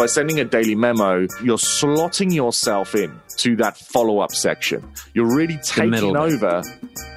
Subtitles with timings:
[0.00, 4.82] By sending a daily memo, you're slotting yourself in to that follow up section.
[5.12, 6.62] You're really taking over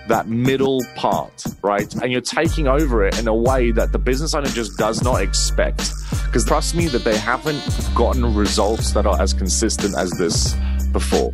[0.09, 1.89] that middle part, right?
[2.01, 5.21] And you're taking over it in a way that the business owner just does not
[5.21, 5.93] expect.
[6.25, 7.63] Because trust me that they haven't
[7.95, 10.53] gotten results that are as consistent as this
[10.91, 11.33] before.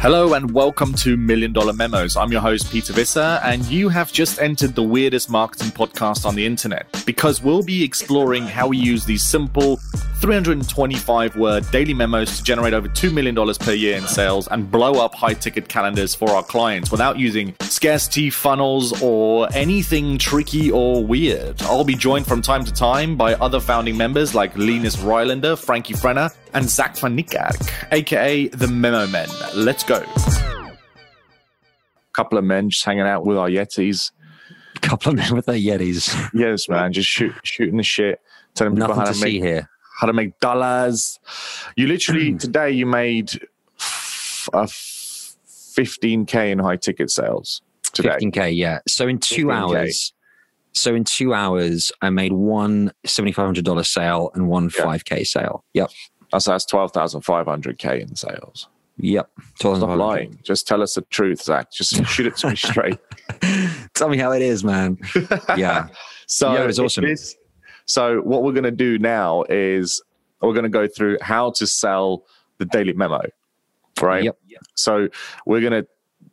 [0.00, 2.16] Hello and welcome to Million Dollar Memos.
[2.16, 6.36] I'm your host, Peter Visser, and you have just entered the weirdest marketing podcast on
[6.36, 9.80] the internet because we'll be exploring how we use these simple
[10.20, 15.04] 325 word daily memos to generate over $2 million per year in sales and blow
[15.04, 21.04] up high ticket calendars for our clients without using scarcity funnels or anything tricky or
[21.04, 21.60] weird.
[21.62, 25.94] I'll be joined from time to time by other founding members like Linus Rylander, Frankie
[25.94, 29.28] Frenner, and Zach van Niekerk, aka the Memo Men.
[29.54, 30.04] Let's go.
[32.12, 34.10] Couple of men just hanging out with our Yetis.
[34.80, 36.30] Couple of men with their Yetis.
[36.34, 38.20] Yes, man, just shoot, shooting the shit,
[38.54, 39.68] telling people Nothing how to to, see make here.
[40.00, 41.18] how to make dollars.
[41.76, 42.36] You literally Hmm.
[42.38, 43.32] today you made
[43.78, 47.62] f- a fifteen k in high ticket sales
[47.92, 48.10] today.
[48.20, 48.80] 15k, yeah.
[48.88, 49.52] So in two 15K.
[49.76, 50.12] hours,
[50.72, 54.84] so in two hours, I made one $7,500 sale and one Yeah.
[54.84, 55.64] 5k sale.
[55.74, 55.90] Yep.
[56.32, 58.68] That's that's twelve thousand five hundred k in sales.
[59.00, 59.30] Yep.
[59.56, 60.38] Stop lying.
[60.42, 61.70] Just tell us the truth, Zach.
[61.70, 62.98] Just shoot it to me straight.
[63.94, 64.98] Tell me how it is, man.
[65.56, 65.88] Yeah.
[66.30, 67.04] So Yeah, it was awesome.
[67.04, 67.36] this-
[67.86, 70.02] so what we're going to do now is
[70.42, 72.24] we're going to go through how to sell
[72.58, 73.22] the daily memo,
[74.02, 74.24] right?
[74.24, 74.36] Yep.
[74.74, 75.08] So
[75.46, 75.88] we're going to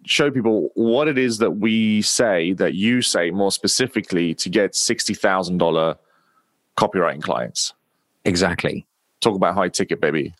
[0.05, 4.75] show people what it is that we say that you say more specifically to get
[4.75, 5.95] sixty thousand dollar
[6.77, 7.73] copywriting clients.
[8.25, 8.85] Exactly.
[9.21, 10.33] Talk about high ticket, baby.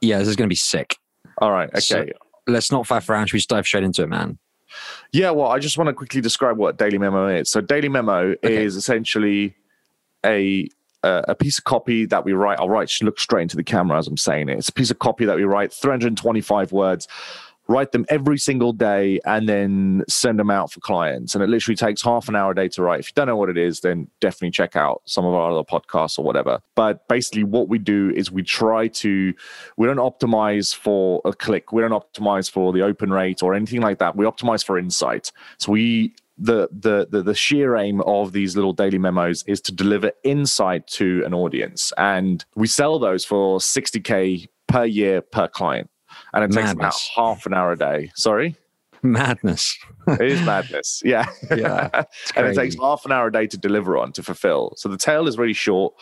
[0.00, 0.96] Yeah, this is going to be sick.
[1.38, 1.68] All right.
[1.70, 1.80] Okay.
[1.80, 2.06] So-
[2.46, 3.26] Let's not faff around.
[3.26, 4.38] Should we just dive straight into it, man?
[5.12, 7.50] Yeah, well, I just want to quickly describe what Daily Memo is.
[7.50, 8.64] So, Daily Memo Okay.
[8.64, 9.54] is essentially
[10.24, 10.68] a
[11.02, 12.58] uh, a piece of copy that we write.
[12.58, 14.58] I'll write look straight into the camera as I'm saying it.
[14.58, 17.08] It's a piece of copy that we write, 325 words.
[17.70, 21.36] Write them every single day and then send them out for clients.
[21.36, 22.98] And it literally takes half an hour a day to write.
[22.98, 25.62] If you don't know what it is, then definitely check out some of our other
[25.62, 26.60] podcasts or whatever.
[26.74, 29.32] But basically, what we do is we try to,
[29.76, 33.82] we don't optimize for a click, we don't optimize for the open rate or anything
[33.82, 34.16] like that.
[34.16, 35.30] We optimize for insight.
[35.58, 39.72] So we, the, the the the sheer aim of these little daily memos is to
[39.72, 45.90] deliver insight to an audience and we sell those for 60k per year per client
[46.32, 48.10] and it takes about half an hour a day.
[48.14, 48.56] Sorry?
[49.02, 49.78] Madness.
[50.06, 51.02] it is madness.
[51.04, 51.26] Yeah.
[51.56, 51.88] Yeah,
[52.36, 54.74] and it takes half an hour a day to deliver on to fulfill.
[54.76, 55.94] So the tail is really short.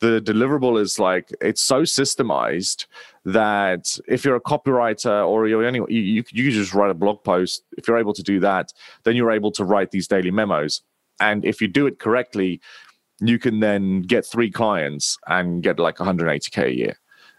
[0.00, 2.86] The deliverable is like it's so systemized
[3.24, 7.24] that if you're a copywriter or you're any you, you you just write a blog
[7.24, 7.62] post.
[7.78, 8.72] If you're able to do that
[9.04, 10.82] then you're able to write these daily memos.
[11.20, 12.60] And if you do it correctly
[13.20, 16.96] you can then get three clients and get like 180k a year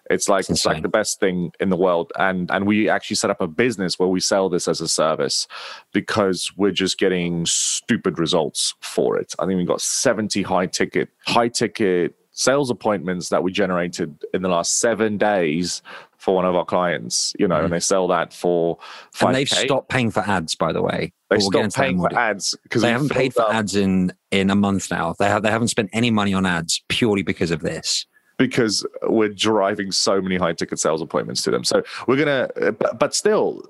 [0.10, 3.16] it's like It's it's like the best thing in the world and and we actually
[3.16, 5.48] set up a business where we sell this as a service
[5.94, 11.10] because we're just getting stupid results for it i think we got 70 high ticket
[11.26, 15.82] high ticket sales appointments that we generated in the last seven days
[16.18, 18.82] for one of our clients you know and they sell that for 5K.
[18.82, 19.26] Mm-hmm.
[19.28, 21.14] And they've stopped paying for ads, by the way.
[21.30, 23.76] they we'll stopped into that in paying for ads because They haven't paid for ads
[23.76, 25.14] in in a month now.
[25.18, 28.06] They have they haven't spent any money on ads purely because of this.
[28.38, 31.64] Because we're driving so many high ticket sales appointments to them.
[31.64, 33.70] So we're gonna, but, but still,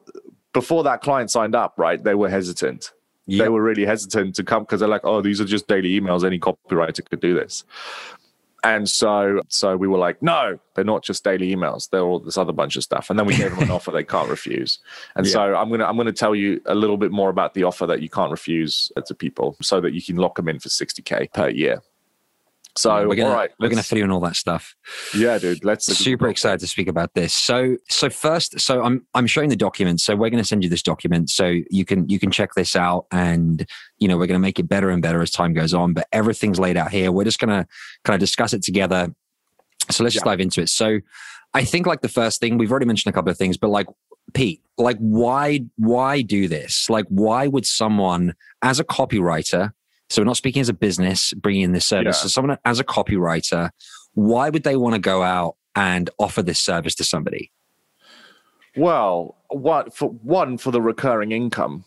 [0.54, 2.04] before that client signed up, right?
[2.04, 2.92] They were hesitant.
[3.28, 6.24] They were really hesitant to come because they're like, "Oh, these are just daily emails.
[6.24, 7.64] Any copywriter could do this."
[8.64, 11.90] And so, so we were like, "No, they're not just daily emails.
[11.90, 14.04] They're all this other bunch of stuff." And then we gave them an offer they
[14.04, 14.80] can't refuse.
[15.16, 17.88] And so I'm gonna I'm gonna tell you a little bit more about the offer
[17.88, 21.34] that you can't refuse to people, so that you can lock them in for 60k
[21.34, 21.82] per year.
[22.78, 24.76] So we're gonna all right, we're gonna fill you in all that stuff.
[25.16, 25.64] yeah, dude.
[25.64, 27.34] Let's Super excited to speak about this.
[27.34, 30.02] So so first, so I'm I'm showing the document.
[30.02, 32.76] So we're going to send you this document so you can you can check this
[32.76, 33.66] out, and
[33.98, 35.94] you know we're going to make it better and better as time goes on.
[35.94, 37.12] But everything's laid out here.
[37.14, 37.66] We're just going to
[38.04, 39.08] kind of discuss it together.
[39.90, 40.32] So let's just Yeah.
[40.32, 40.70] dive into it.
[40.70, 41.00] So
[41.54, 43.88] I think like the first thing we've already mentioned a couple of things, but like
[44.34, 46.90] Pete, like why why do this?
[46.90, 49.72] Like why would someone as a copywriter?
[50.10, 52.18] So we're not speaking as a business bringing in this service.
[52.18, 52.24] Yeah.
[52.24, 53.70] So someone as a copywriter,
[54.14, 57.52] why would they want to go out and offer this service to somebody?
[58.78, 61.86] Well, what for one for the recurring income.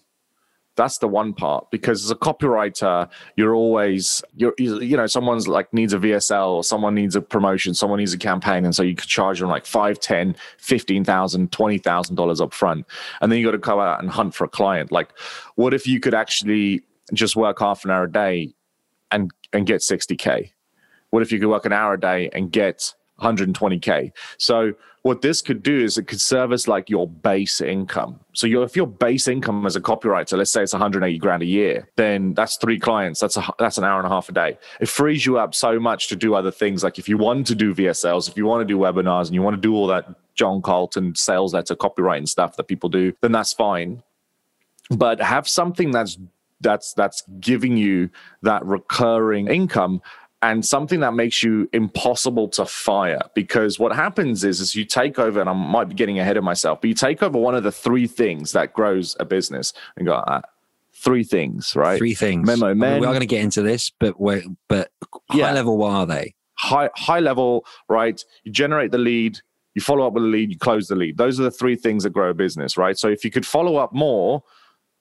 [0.77, 5.49] That's the one part because as a copywriter, you're always you're you you know someone's
[5.49, 8.85] like needs a VSL or someone needs a promotion, someone needs a campaign, and so
[8.85, 12.87] you could charge them like five, ten, fifteen thousand, twenty thousand dollars up front,
[13.21, 14.93] and then you got to go out and hunt for a client.
[14.93, 15.11] Like,
[15.57, 18.55] what if you could actually just work half an hour a day
[19.11, 20.53] and and get sixty k?
[21.11, 24.13] What if you could work an hour a day and get 120k?
[24.37, 28.21] So what this could do is it could serve as like your base income.
[28.35, 31.47] So your if your base income as a copywriter, let's say it's 180 grand a
[31.47, 33.21] year, then that's three clients.
[33.21, 34.59] That's a that's an hour and a half a day.
[34.81, 36.85] It frees you up so much to do other things.
[36.85, 39.43] Like if you want to do VSLs, if you want to do webinars, and you
[39.43, 43.33] want to do all that John Carlton sales letter copywriting stuff that people do, then
[43.33, 44.03] that's fine.
[44.91, 46.19] But have something that's
[46.61, 48.11] that's that's giving you
[48.43, 50.01] that recurring income
[50.41, 53.21] and something that makes you impossible to fire.
[53.35, 56.45] Because what happens is is you take over and i might be getting ahead of
[56.45, 59.73] myself but you take over one of the three things that grows a business.
[59.97, 60.43] And go ah,
[60.95, 61.99] three things right?
[61.99, 62.47] Three things.
[62.47, 64.91] memo I mean, we are going to get into this, but we're, but
[65.31, 65.53] high Yeah.
[65.53, 66.35] level, what are they?
[66.61, 68.25] high high level right?
[68.45, 69.39] You generate the lead
[69.75, 71.17] you follow up with the lead you close the lead.
[71.19, 72.99] Those are the three things that grow a business right?
[72.99, 74.43] So if you could follow up more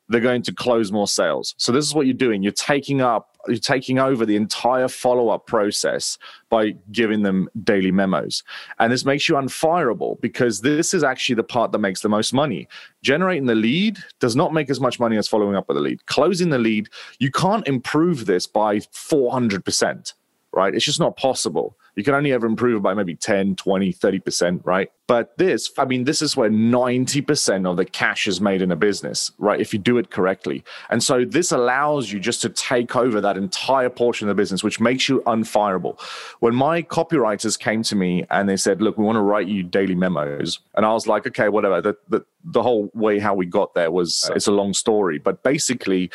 [0.09, 1.53] they're going to close more sales.
[1.57, 2.43] So this is what you're doing.
[2.43, 6.17] You're taking up you're taking over the entire follow-up process
[6.49, 8.43] by giving them daily memos.
[8.77, 12.33] And this makes you unfireable because this is actually the part that makes the most
[12.33, 12.67] money.
[13.03, 16.05] Generating the lead does not make as much money as following up with the lead.
[16.07, 16.89] Closing the lead
[17.19, 20.13] you can't improve this by 400%
[20.57, 20.73] right?
[20.73, 21.77] It's just not possible.
[21.97, 24.91] You can only ever improve by maybe 10, 20, 30%, right?
[25.07, 28.75] But this, I mean, this is where 90% of the cash is made in a
[28.75, 29.59] business, right?
[29.59, 30.63] If you do it correctly.
[30.91, 34.63] And so this allows you just to take over that entire portion of the business,
[34.63, 35.99] which makes you unfireable.
[36.39, 39.63] When my copywriters came to me and they said, look, we want to write you
[39.63, 40.59] daily memos.
[40.75, 41.81] And I was like, okay, whatever.
[41.81, 45.17] The, the, the whole way how we got there was, it's a long story.
[45.17, 46.11] But basically,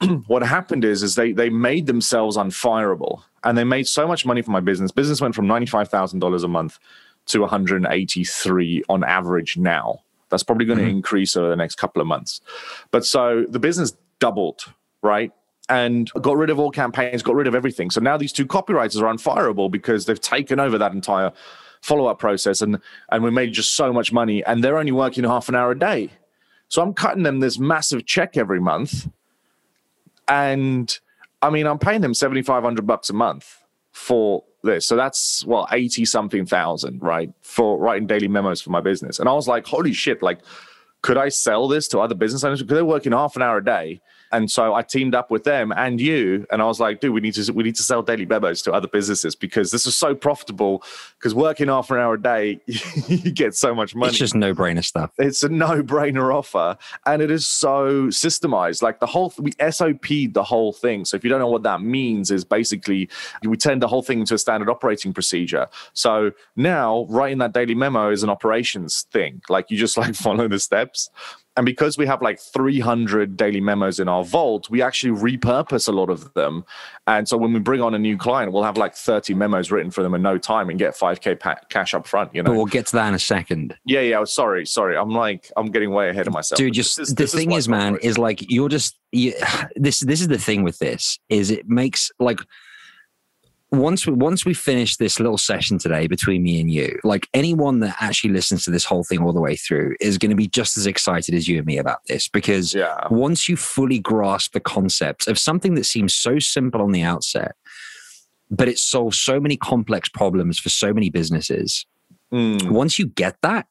[0.26, 4.42] what happened is is they they made themselves unfireable and they made so much money
[4.42, 4.90] from my business.
[4.90, 6.78] Business went from $95000 a month
[7.26, 10.00] to 183 on average now.
[10.28, 10.96] That's probably going to mm-hmm.
[10.96, 12.40] increase over the next couple of months.
[12.90, 14.64] But so the business doubled
[15.06, 15.32] right?
[15.68, 17.90] And got rid of all campaigns got rid of everything.
[17.90, 21.32] So now these two copywriters are unfireable because they've taken over that entire
[21.82, 22.78] follow-up process and
[23.10, 25.78] and we made just so much money and they're only working half an hour a
[25.78, 26.10] day.
[26.68, 29.08] So i'm cutting them this massive check every month
[30.28, 30.98] and
[31.42, 33.62] I mean, I'm paying them 7,500 bucks a month
[33.92, 34.86] for this.
[34.86, 37.30] So that's well, 80 something thousand, right?
[37.42, 39.18] For writing daily memos for my business.
[39.18, 40.40] And I was like, holy shit, like,
[41.06, 42.60] could I sell this to other business owners?
[42.60, 44.00] Because they're working half an hour a day.
[44.32, 47.20] And so I teamed up with them and you, and I was like, dude, we
[47.20, 50.16] need to we need to sell daily memos to other businesses because this is so
[50.16, 50.82] profitable.
[51.16, 52.60] Because working half an hour a day,
[53.06, 55.12] you get so much money It's just no brainer stuff.
[55.18, 56.76] it's a no-brainer offer
[57.06, 61.22] and it is so systemized like the whole we sop'd the whole thing so if
[61.24, 63.08] you don't know what that means is basically
[63.44, 67.74] we turned the whole thing into a standard operating procedure so now writing that daily
[67.74, 70.95] memo is an operations thing like you just like follow the steps
[71.56, 75.92] and because we have like 300 daily memos in our vault, we actually repurpose a
[75.92, 76.64] lot of them.
[77.06, 79.90] And so when we bring on a new client, we'll have like 30 memos written
[79.90, 82.50] for them in no time and get 5K pa- cash up front, you know?
[82.50, 83.74] But we'll get to that in a second.
[83.86, 84.22] Yeah, yeah.
[84.24, 84.98] Sorry, sorry.
[84.98, 86.58] I'm like, I'm getting way ahead of myself.
[86.58, 89.32] Dude, just this the thing why is, man, is like you're just you,
[89.76, 90.00] this.
[90.00, 92.40] This is the thing with this is it makes like
[93.78, 97.80] once we once we finish this little session today between me and you, like anyone
[97.80, 100.48] that actually listens to this whole thing all the way through is going to be
[100.48, 104.52] just as excited as you and me about this because yeah, once you fully grasp
[104.52, 107.56] the concept of something that seems so simple on the outset,
[108.50, 111.86] but it solves so many complex problems for so many businesses.
[112.32, 112.70] Mm.
[112.70, 113.66] Once you get that,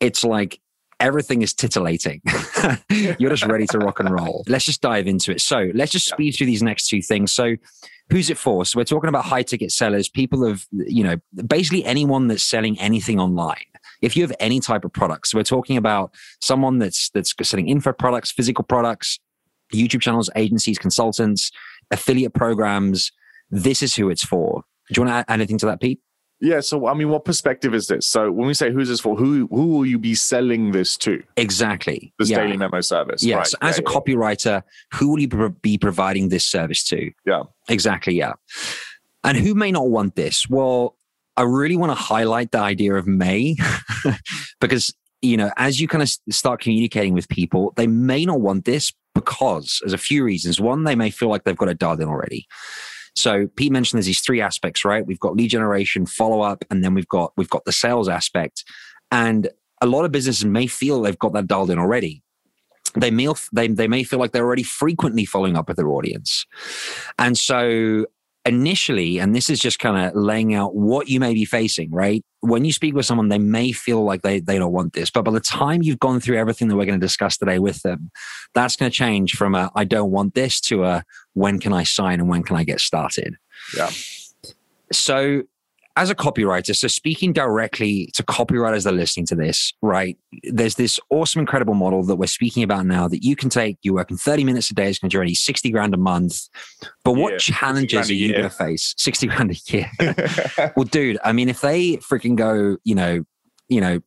[0.00, 0.60] it's like
[1.00, 2.20] everything is titillating.
[2.90, 4.44] You're just ready to rock and roll.
[4.46, 5.40] Let's just dive into it.
[5.40, 7.32] So let's just speed through these next two things.
[7.32, 7.56] So
[8.10, 8.64] who's it for?
[8.64, 11.16] So we're talking about high ticket sellers, people of, you know,
[11.46, 13.64] basically anyone that's selling anything online.
[14.02, 17.68] If you have any type of products, so we're talking about someone that's that's selling
[17.68, 19.18] info products, physical products,
[19.72, 21.50] YouTube channels, agencies, consultants,
[21.90, 23.12] affiliate programs.
[23.50, 24.64] This is who it's for.
[24.90, 26.00] Do you want to add anything to that, Pete?
[26.40, 26.60] Yeah.
[26.60, 28.06] So, I mean, what perspective is this?
[28.06, 31.22] So, when we say who's this for, who who will you be selling this to?
[31.36, 32.12] Exactly.
[32.18, 32.42] This Yeah.
[32.42, 33.22] daily memo service.
[33.22, 33.70] Yes, right.
[33.70, 34.62] as Yeah, a copywriter,
[34.94, 37.10] who will you be providing this service to?
[37.26, 37.42] Yeah.
[37.68, 38.32] Exactly, yeah.
[39.22, 40.48] And who may not want this?
[40.48, 40.96] Well,
[41.36, 43.56] I really want to highlight the idea of may
[44.60, 48.64] because, you know, as you kind of start communicating with people, they may not want
[48.64, 50.60] this because there's a few reasons.
[50.60, 52.46] One, they may feel like they've got dialed in already.
[53.14, 55.04] So Pete mentioned there's these three aspects, right?
[55.04, 58.64] We've got lead generation, follow up, and then we've got we've got the sales aspect.
[59.10, 59.48] And
[59.80, 62.22] a lot of businesses may feel they've got that dialed in already.
[62.94, 66.46] They may they they may feel like they're already frequently following up with their audience,
[67.18, 68.06] and so
[68.44, 72.24] initially, and this is just kind of laying out what you may be facing, right?
[72.40, 75.22] When you speak with someone, they may feel like they they don't want this, but
[75.22, 78.10] by the time you've gone through everything that we're going to discuss today with them,
[78.54, 81.04] that's going to change from a I don't want this to a
[81.34, 83.36] when can I sign and when can I get started.
[83.76, 83.90] Yeah.
[84.92, 85.42] So
[85.96, 90.16] as a copywriter, so speaking directly to copywriters that are listening to this, right?
[90.44, 93.94] There's this awesome, incredible model that we're speaking about now that you can take, you
[93.94, 96.48] work in 30 minutes a day, it's going to generate 60 grand a month.
[97.04, 98.94] But what Yeah, challenges are you going to face?
[98.98, 99.90] 60 grand a year.
[100.76, 103.24] well, dude, I mean, if they freaking go, you know,
[103.68, 104.00] you know,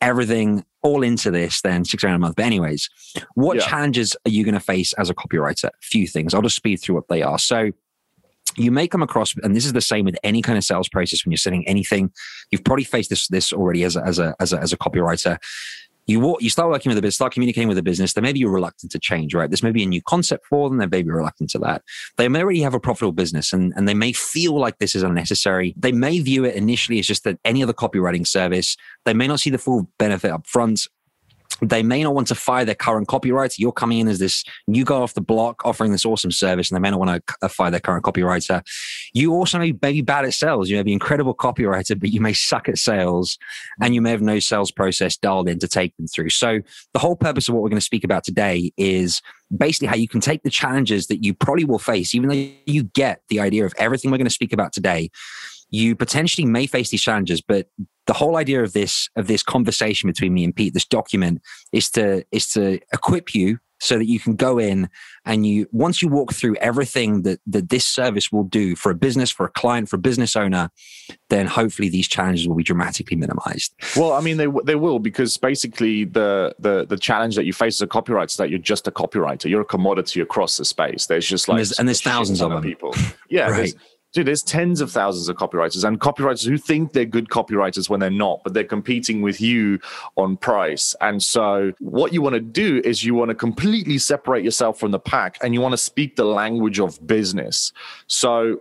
[0.00, 2.36] everything all into this, then six grand a month.
[2.36, 2.88] But anyways,
[3.34, 3.66] what Yeah.
[3.66, 5.64] challenges are you going to face as a copywriter?
[5.68, 6.34] A few things.
[6.34, 7.38] I'll just speed through what they are.
[7.38, 7.70] So
[8.58, 11.24] you may come across, and this is the same with any kind of sales process
[11.24, 12.12] when you're selling anything.
[12.50, 15.38] You've probably faced this this already as a as a as a, as a copywriter.
[16.06, 18.14] You walk, you start working with a business, start communicating with a business.
[18.14, 19.50] Then maybe you're reluctant to change, right?
[19.50, 20.78] This may be a new concept for them.
[20.78, 21.82] They may be reluctant to that.
[22.16, 25.02] They may already have a profitable business, and and they may feel like this is
[25.02, 25.74] unnecessary.
[25.76, 28.76] They may view it initially as just that any other copywriting service.
[29.04, 30.88] They may not see the full benefit up front
[31.60, 33.58] they may not want to fire their current copywriter.
[33.58, 36.76] You're coming in as this new guy off the block offering this awesome service, and
[36.76, 38.62] they may not want to uh, fire their current copywriter.
[39.12, 40.68] You also may be bad at sales.
[40.68, 43.38] You may be incredible copywriter, but you may suck at sales,
[43.80, 46.30] and you may have no sales process dialed in to take them through.
[46.30, 46.60] So,
[46.92, 49.20] the whole purpose of what we're going to speak about today is
[49.56, 52.84] basically how you can take the challenges that you probably will face, even though you
[52.84, 55.10] get the idea of everything we're going to speak about today.
[55.70, 57.68] You potentially may face these challenges, but
[58.08, 61.40] the whole idea of this of this conversation between me and Pete, this document,
[61.72, 64.88] is to is to equip you so that you can go in
[65.24, 68.94] and you once you walk through everything that that this service will do for a
[68.94, 70.68] business, for a client, for a business owner,
[71.30, 73.72] then hopefully these challenges will be dramatically minimized.
[73.96, 77.76] Well, I mean, they they will because basically the the the challenge that you face
[77.76, 79.48] as a copywriter is that you're just a copywriter.
[79.48, 81.06] You're a commodity across the space.
[81.06, 82.62] There's just like And there's- and there's thousands of them.
[82.62, 82.94] people.
[83.28, 83.74] Yeah, Right.
[84.18, 88.00] Dude, there's tens of thousands of copywriters and copywriters who think they're good copywriters when
[88.00, 89.78] they're not, but they're competing with you
[90.16, 90.92] on price.
[91.00, 94.90] And so, what you want to do is you want to completely separate yourself from
[94.90, 97.72] the pack, and you want to speak the language of business.
[98.08, 98.60] So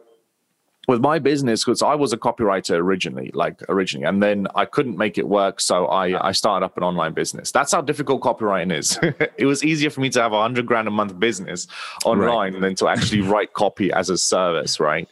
[0.87, 4.97] with my business because I was a copywriter originally, like originally, and then I couldn't
[4.97, 7.51] make it work, so I I started up an online business.
[7.51, 8.97] That's how difficult copywriting is.
[9.37, 11.67] it was easier for me to have a hundred grand a month business
[12.05, 15.09] online than to actually write copy as a service, right?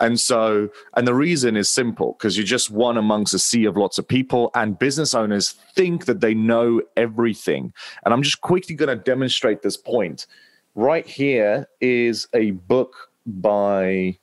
[0.00, 3.76] And so, and the reason is simple because you're just one amongst a sea of
[3.78, 7.72] lots of people, and business owners think that they know everything.
[8.04, 10.26] And I'm just quickly going to demonstrate this point.
[10.74, 14.18] Right here is a book by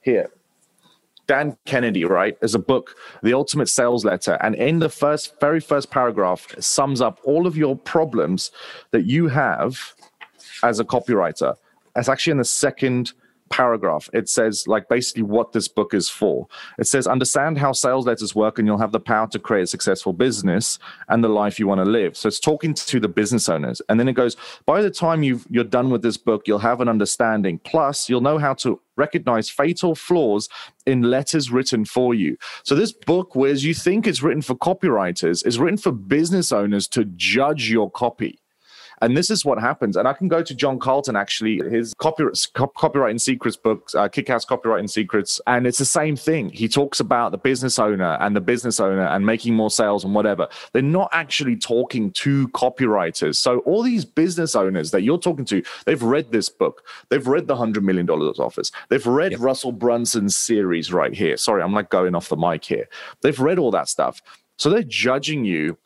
[0.00, 0.30] here.
[1.26, 4.38] Dan Kennedy, right, is a book, The Ultimate Sales Letter.
[4.40, 8.50] And in the first, very first paragraph, sums up all of your problems
[8.92, 9.92] that you have
[10.62, 11.54] as a copywriter.
[11.96, 13.12] It's actually in the second
[13.50, 14.08] paragraph.
[14.12, 16.46] It says, like, basically what this book is for.
[16.78, 19.66] It says, understand how sales letters work, and you'll have the power to create a
[19.66, 20.78] successful business
[21.08, 22.16] and the life you want to live.
[22.16, 23.82] So it's talking to the business owners.
[23.88, 24.36] And then it goes,
[24.66, 27.58] by the time you've, you're done with this book, you'll have an understanding.
[27.58, 30.48] Plus, you'll know how to recognize fatal flaws
[30.86, 32.36] in letters written for you.
[32.64, 36.88] So this book, whereas you think it's written for copywriters, is written for business owners
[36.88, 38.40] to judge your copy.
[39.00, 39.96] And this is what happens.
[39.96, 42.24] And I can go to John Carlton, actually, his copy,
[42.54, 45.40] cop, Copywriting Secrets books, uh, Kick Ass Copywriting Secrets.
[45.46, 46.50] And it's the same thing.
[46.50, 50.14] He talks about the business owner and the business owner and making more sales and
[50.14, 50.48] whatever.
[50.72, 53.36] They're not actually talking to copywriters.
[53.36, 56.84] So all these business owners that you're talking to, they've read this book.
[57.10, 58.72] They've read the $100 million Offers.
[58.88, 59.40] They've read Yep.
[59.40, 61.36] Russell Brunson's series right here.
[61.36, 62.88] Sorry, I'm like going off the mic here.
[63.22, 64.20] They've read all that stuff.
[64.58, 65.78] So they're judging you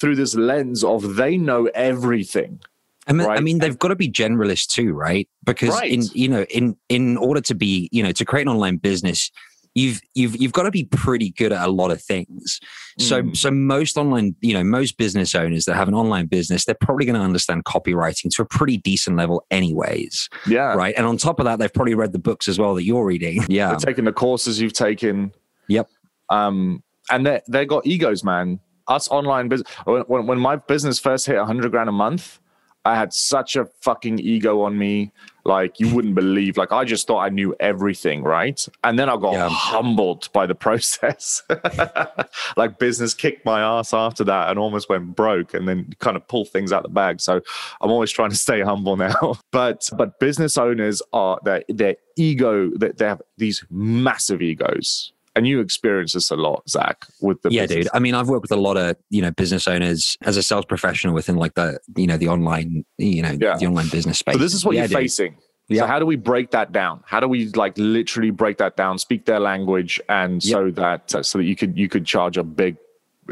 [0.00, 2.60] through this lens of they know everything.
[3.06, 5.28] I mean, I mean, they've got to be generalists too, right?
[5.44, 5.90] Because Right.
[5.90, 9.30] in you know, in in order to be, you know, to create an online business,
[9.74, 12.60] you've you've you've got to be pretty good at a lot of things.
[12.98, 13.36] So Mm.
[13.36, 17.04] so most online, you know, most business owners that have an online business, they're probably
[17.04, 20.74] going to understand copywriting to a pretty decent level, anyways, Yeah.
[20.74, 20.94] right?
[20.96, 23.42] And on top of that, they've probably read the books as well that you're reading.
[23.48, 25.32] Yeah, They're taking the courses you've taken.
[25.68, 25.88] Yep.
[26.28, 28.60] Um, and they they got egos, man.
[28.88, 29.70] Us online business.
[29.84, 32.38] When, when my business first hit 100 grand a month,
[32.84, 35.12] I had such a fucking ego on me.
[35.44, 36.56] Like you wouldn't believe.
[36.56, 38.66] Like I just thought I knew everything, right?
[38.84, 39.48] And then I got Yeah.
[39.50, 41.42] humbled by the process.
[42.56, 46.26] like business kicked my ass after that and almost went broke, and then kind of
[46.28, 47.20] pull things out the bag.
[47.20, 47.40] So
[47.80, 49.36] I'm always trying to stay humble now.
[49.52, 55.12] But but business owners are their their ego that they have these massive egos.
[55.36, 57.84] And you experience this a lot, Zach, with the yeah, business.
[57.86, 57.90] dude.
[57.94, 60.64] I mean, I've worked with a lot of you know business owners as a sales
[60.64, 63.56] professional within like the you know the online you know Yeah.
[63.56, 64.34] the online business space.
[64.34, 64.96] So this is what Yeah, you're dude.
[64.98, 65.36] facing.
[65.68, 65.82] Yeah.
[65.82, 67.02] So how do we break that down?
[67.06, 71.22] How do we like literally break that down, speak their language, and so that uh,
[71.22, 72.76] so that you could you could charge a big,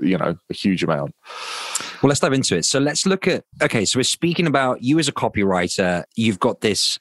[0.00, 1.16] you know, a huge amount.
[2.00, 2.64] Well, let's dive into it.
[2.64, 3.84] So let's look at okay.
[3.84, 6.04] So we're speaking about you as a copywriter.
[6.14, 6.98] You've got this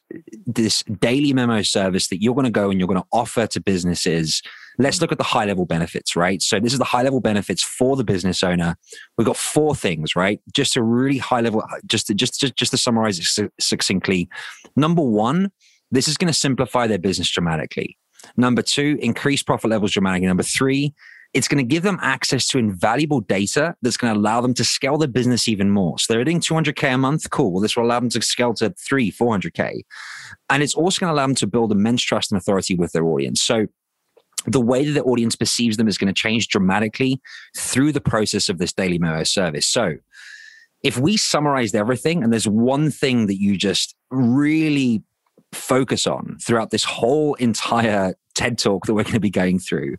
[0.47, 3.61] this daily memo service that you're going to go and you're going to offer to
[3.61, 4.41] businesses.
[4.79, 6.41] Let's look at the high level benefits, right?
[6.41, 8.75] So this is the high level benefits for the business owner.
[9.17, 10.39] We've got four things, right?
[10.53, 14.29] Just a really high level, just to, just just just to summarize it succinctly.
[14.75, 15.51] Number one,
[15.91, 17.97] this is going to simplify their business dramatically.
[18.35, 20.27] Number two, increase profit levels dramatically.
[20.27, 20.95] Number three,
[21.33, 24.63] it's going to give them access to invaluable data that's going to allow them to
[24.63, 25.99] scale their business even more.
[25.99, 27.29] So they're hitting 200K a month.
[27.29, 27.51] Cool.
[27.51, 29.81] Well, this will allow them to scale to three, 400K.
[30.49, 33.05] And it's also going to allow them to build immense trust and authority with their
[33.05, 33.41] audience.
[33.41, 33.67] So
[34.45, 37.21] the way that the audience perceives them is going to change dramatically
[37.55, 39.67] through the process of this daily memo service.
[39.67, 39.95] So
[40.83, 45.03] if we summarized everything and there's one thing that you just really
[45.53, 49.95] focus on throughout this whole entire TED talk that we're going to be going through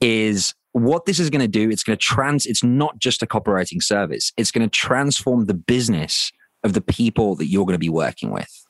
[0.00, 1.70] is what this is going to do.
[1.70, 4.32] It's going to trans, it's not just a copywriting service.
[4.36, 6.32] It's going to transform the business
[6.64, 8.66] of the people that you're going to be working with.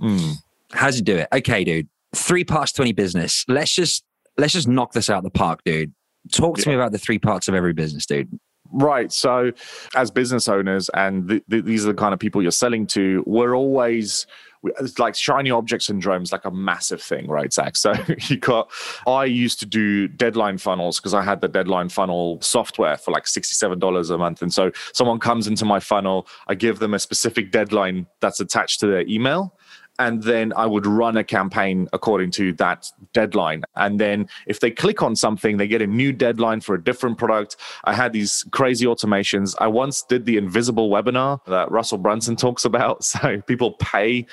[0.00, 0.34] Mm.
[0.72, 1.28] How's it do it?
[1.32, 1.88] Okay, dude.
[2.14, 3.44] Three parts to any business.
[3.48, 4.04] Let's just
[4.36, 5.92] let's just knock this out of the park, dude.
[6.32, 6.68] Talk to yeah.
[6.70, 8.28] me about the three parts of every business, dude.
[8.72, 9.12] Right.
[9.12, 9.52] So,
[9.94, 13.22] as business owners, and th- th- these are the kind of people you're selling to,
[13.26, 14.26] we're always
[14.64, 17.76] it's like shiny object syndrome is like a massive thing, right, Zach?
[17.76, 17.94] So
[18.28, 18.70] you got,
[19.06, 23.24] I used to do deadline funnels because I had the deadline funnel software for like
[23.24, 24.42] $67 a month.
[24.42, 28.80] And so someone comes into my funnel, I give them a specific deadline that's attached
[28.80, 29.56] to their email
[30.02, 33.62] and then I would run a campaign according to that deadline.
[33.76, 37.18] And then if they click on something, they get a new deadline for a different
[37.18, 37.54] product.
[37.84, 39.54] I had these crazy automations.
[39.60, 43.04] I once did the invisible webinar that Russell Brunson talks about.
[43.12, 44.26] So people pay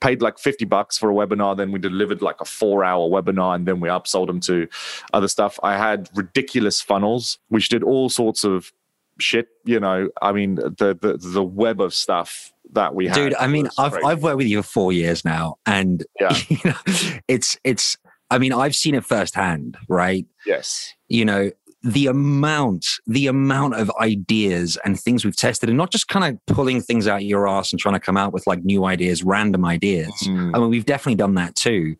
[0.00, 3.54] paid like 50 bucks for a webinar then we delivered like a four hour webinar
[3.54, 4.66] and then we upsold them to
[5.12, 8.72] other stuff i had ridiculous funnels which did all sorts of
[9.22, 13.16] shit you know i mean the the, the web of stuff that we have.
[13.16, 16.36] Dude, I mean, I've I've worked with you for four years now, and yeah.
[16.48, 16.74] you know,
[17.28, 17.96] it's it's.
[18.30, 20.26] I mean, I've seen it firsthand, right?
[20.46, 20.94] Yes.
[21.08, 21.50] You know,
[21.82, 26.54] the amount, the amount of ideas and things we've tested, and not just kind of
[26.54, 29.66] pulling things out your ass and trying to come out with like new ideas, random
[29.66, 30.12] ideas.
[30.24, 30.52] Mm.
[30.54, 31.96] I mean, we've definitely done that too.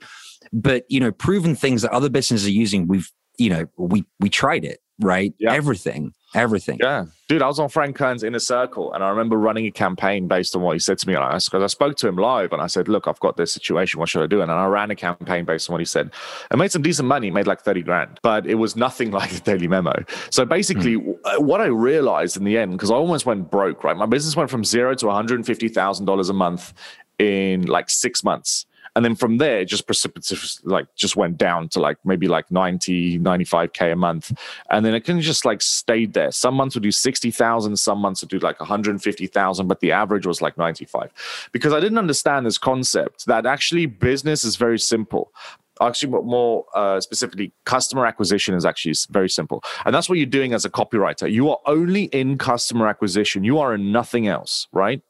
[0.54, 4.30] But you know, proven things that other businesses are using, we've you know, we we
[4.30, 5.34] tried it, right?
[5.38, 5.52] Yeah.
[5.52, 6.78] Everything everything.
[6.80, 10.28] Yeah, dude, I was on Frank Kern's inner circle, and I remember running a campaign
[10.28, 11.14] based on what he said to me.
[11.14, 14.00] Because I, I spoke to him live, and I said, "Look, I've got this situation.
[14.00, 16.10] What should I do?" And I ran a campaign based on what he said.
[16.50, 19.40] I made some decent money, made like thirty grand, but it was nothing like the
[19.40, 20.04] Daily Memo.
[20.30, 21.38] So basically, mm.
[21.38, 23.84] what I realized in the end, because I almost went broke.
[23.84, 26.72] Right, my business went from zero to one hundred and fifty thousand dollars a month
[27.18, 31.68] in like six months and then from there it just precipitously like just went down
[31.70, 34.32] to like maybe like 90 95k a month.
[34.70, 36.30] And then it can just like stayed there.
[36.30, 40.42] Some months would do 60000 some months would do like 150000 but the average was
[40.42, 41.10] like 95
[41.52, 45.32] because i didn't understand this concept that actually business is very simple.
[45.80, 49.62] Actually more uh, specifically customer acquisition is actually very simple.
[49.84, 51.30] And that's what you're doing as a copywriter.
[51.30, 53.42] You are only in customer acquisition.
[53.42, 55.00] You are in nothing else right?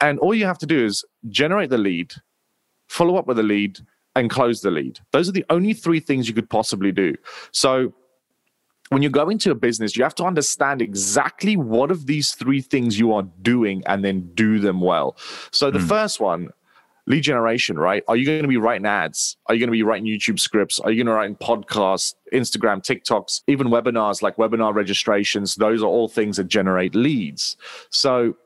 [0.00, 2.14] And all you have to do is generate the lead
[2.90, 3.78] follow up with a lead,
[4.16, 4.98] and close the lead.
[5.12, 7.14] Those are the only three things you could possibly do.
[7.52, 7.94] So
[8.88, 12.60] when you go into a business, you have to understand exactly what of these three
[12.60, 15.16] things you are doing and then do them well.
[15.52, 15.88] So the mm.
[15.88, 16.50] first one,
[17.06, 18.02] lead generation, right?
[18.08, 19.36] Are you going to be writing ads?
[19.46, 20.80] Are you going to be writing YouTube scripts?
[20.80, 25.54] Are you going to write podcasts, Instagram, TikToks, even webinars like webinar registrations?
[25.54, 27.56] Those are all things that generate leads.
[27.90, 28.36] So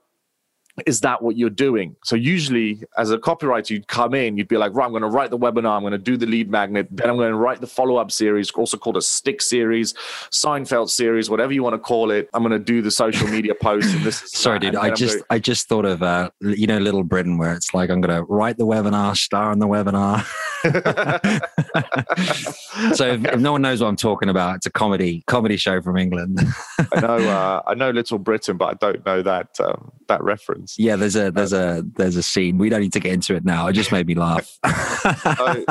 [0.87, 1.94] is that what you're doing?
[2.04, 5.08] So usually as a copywriter, you'd come in, you'd be like, right, I'm going to
[5.08, 7.60] write the webinar, I'm going to do the lead magnet, then I'm going to write
[7.60, 9.94] the follow-up series, also called a stick series,
[10.30, 12.28] Seinfeld series, whatever you want to call it.
[12.34, 13.94] I'm going to do the social media posts.
[13.94, 14.74] And this is sorry, dude.
[14.76, 17.90] I just going- I just thought of uh, you know, Little Britain, where it's like
[17.90, 20.26] I'm going to write the webinar, star in the webinar.
[22.94, 25.83] so if, if, no one knows what I'm talking about, it's a comedy comedy show
[25.83, 26.40] from England.
[26.94, 30.79] I know uh, I know Little Britain, but I don't know that um, that reference.
[30.79, 32.57] Yeah, there's a there's a there's a scene.
[32.57, 33.66] We don't need to get into it now.
[33.66, 34.59] It just made me laugh.
[35.37, 35.64] so,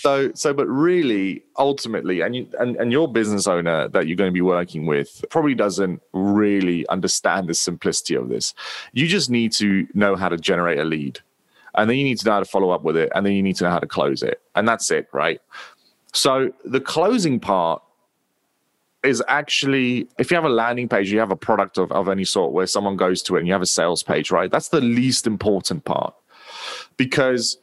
[0.00, 4.30] so, so but really ultimately and you and, and your business owner that you're going
[4.30, 8.52] to be working with probably doesn't really understand the simplicity of this.
[8.92, 11.20] You just need to know how to generate a lead
[11.78, 13.42] and then you need to know how to follow up with it, and then you
[13.42, 15.40] need to know how to close it, and that's it, right?
[16.12, 17.82] So the closing part
[19.04, 22.24] is actually if you have a landing page, you have a product of, of any
[22.24, 24.50] sort where someone goes to it and you have a sales page, right?
[24.50, 26.14] That's the least important part.
[26.96, 27.58] Because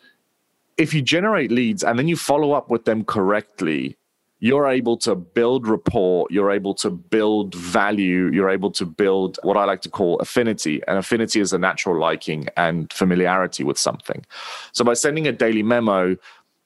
[0.78, 3.98] if you generate leads and then you follow up with them correctly,
[4.46, 9.58] you're able to build rapport, you're able to build value, you're able to build what
[9.58, 10.84] I like to call affinity.
[10.88, 14.24] And affinity is a natural liking and familiarity with something.
[14.72, 16.16] So by sending a daily memo,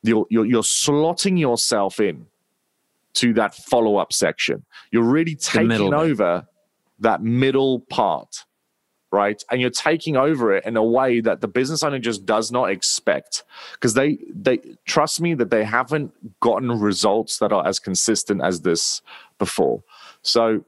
[0.04, 2.26] you're, you're, you're slotting yourself in
[3.14, 4.66] to that follow up section.
[4.92, 6.46] You're really taking over
[7.00, 8.44] that middle part
[9.12, 9.44] right?
[9.52, 12.70] And you're taking over it in a way that the business owner just does not
[12.70, 13.44] expect.
[13.74, 18.62] Because they they trust me that they haven't gotten results that are as consistent as
[18.62, 19.02] this
[19.38, 19.84] before.
[20.22, 20.66] So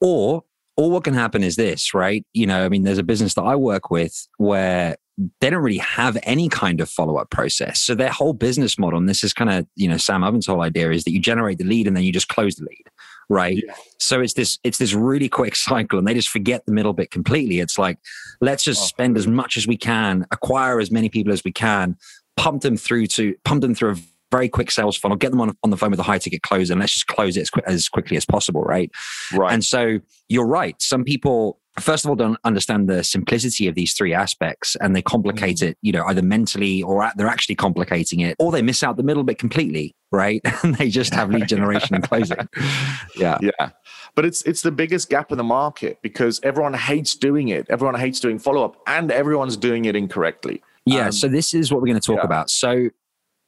[0.00, 0.44] or
[0.76, 2.24] or what can happen is this right?
[2.32, 4.96] You know i mean there's a business that i work with where
[5.40, 7.82] they don't really have any kind of follow-up process.
[7.82, 10.62] So their whole business model and this is kind of you know Sam Ovens' whole
[10.62, 12.84] idea is that you generate the lead and then you just close the lead
[13.30, 13.74] right yeah.
[13.98, 17.10] so it's this it's this really quick cycle and they just forget the middle bit
[17.10, 17.98] completely it's like
[18.42, 18.86] let's just oh.
[18.86, 21.96] spend as much as we can acquire as many people as we can
[22.36, 23.96] pump them through to pump them through a
[24.30, 26.70] very quick sales funnel get them on, on the phone with a high ticket close
[26.70, 28.90] and let's just close it as, quick, as quickly as possible right
[29.32, 33.74] right and so you're right some people first of all don't understand the simplicity of
[33.74, 35.68] these three aspects and they complicate mm.
[35.68, 39.02] it you know either mentally or they're actually complicating it or they miss out the
[39.02, 40.40] middle bit completely right?
[40.62, 42.36] And they just have lead generation and closing
[43.16, 43.38] yeah.
[43.40, 43.70] Yeah.
[44.14, 47.66] But it's it's the biggest gap in the market because everyone hates doing it.
[47.70, 50.62] Everyone hates doing follow-up and everyone's doing it incorrectly.
[50.84, 52.26] Yeah um, so this is what we're going to talk yeah.
[52.26, 52.50] about.
[52.50, 52.90] So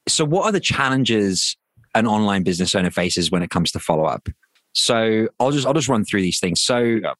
[0.07, 1.55] so what are the challenges
[1.95, 4.29] an online business owner faces when it comes to follow-up?
[4.73, 6.61] So i'll just i'll just run through these things.
[6.61, 7.13] So yeah.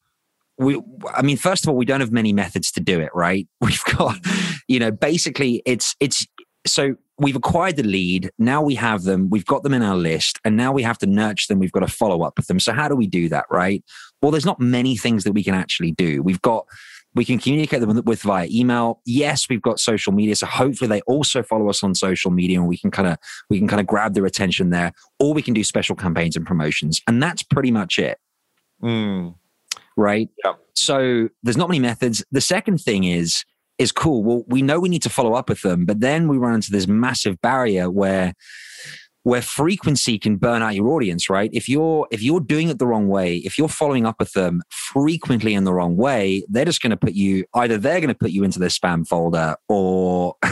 [0.58, 0.80] we
[1.14, 3.46] i mean first of all we don't have many methods to do it right?
[3.60, 4.18] We've got
[4.66, 6.26] you know basically it's it's
[6.66, 8.30] so we've acquired the lead.
[8.38, 9.30] Now we have them.
[9.30, 11.58] We've got them in our list and now we have to nurture them.
[11.58, 12.58] We've got to follow up with them.
[12.58, 13.84] So how do we do that right?
[14.20, 16.22] Well there's not many things that we can actually do.
[16.22, 16.66] We've got
[17.16, 19.00] we can communicate them with via email.
[19.04, 22.68] Yes we've got social media so hopefully they also follow us on social media and
[22.68, 25.54] we can kind of we can kind of grab their attention there or we can
[25.54, 28.18] do special campaigns and promotions and that's pretty much it.
[28.82, 29.34] Mm
[29.96, 30.28] right?
[30.44, 30.54] Yeah.
[30.74, 32.24] So there's not many methods.
[32.32, 33.44] The second thing is
[33.78, 34.22] is cool.
[34.22, 36.70] Well, we know we need to follow up with them, but then we run into
[36.70, 38.34] this massive barrier where
[39.24, 41.48] where frequency can burn out your audience, right?
[41.52, 44.62] If you're if you're doing it the wrong way, if you're following up with them
[44.68, 48.14] frequently in the wrong way, they're just going to put you either they're going to
[48.14, 50.36] put you into their spam folder or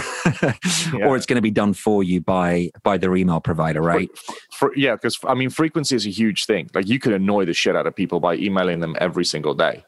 [0.43, 1.07] yeah.
[1.07, 4.09] or it's going to be done for you by by their email provider, right?
[4.17, 6.71] For, for, yeah, because I mean, frequency is a huge thing.
[6.75, 9.85] Like you can annoy the shit out of people by emailing them every single day.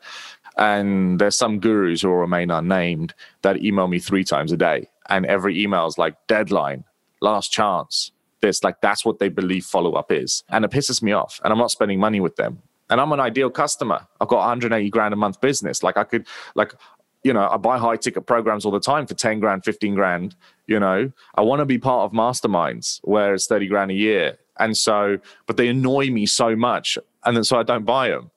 [0.57, 4.89] And there's some gurus who will remain unnamed that email me three times a day,
[5.09, 6.85] and every email is like deadline,
[7.21, 8.13] last chance
[8.45, 8.63] this.
[8.63, 10.45] Like that's what they believe follow up is.
[10.51, 11.41] And it pisses me off.
[11.43, 12.63] And I'm not spending money with them.
[12.91, 14.07] And I'm an ideal customer.
[14.21, 15.83] I've got 180 grand a month business.
[15.83, 16.75] Like I could, like,
[17.23, 20.37] you know, I buy high ticket programs all the time for 10 grand, 15 grand.
[20.67, 24.39] You know, I want to be part of masterminds where it's 30 grand a year.
[24.59, 26.99] And so, but they annoy me so much.
[27.25, 28.31] And then so I don't buy them.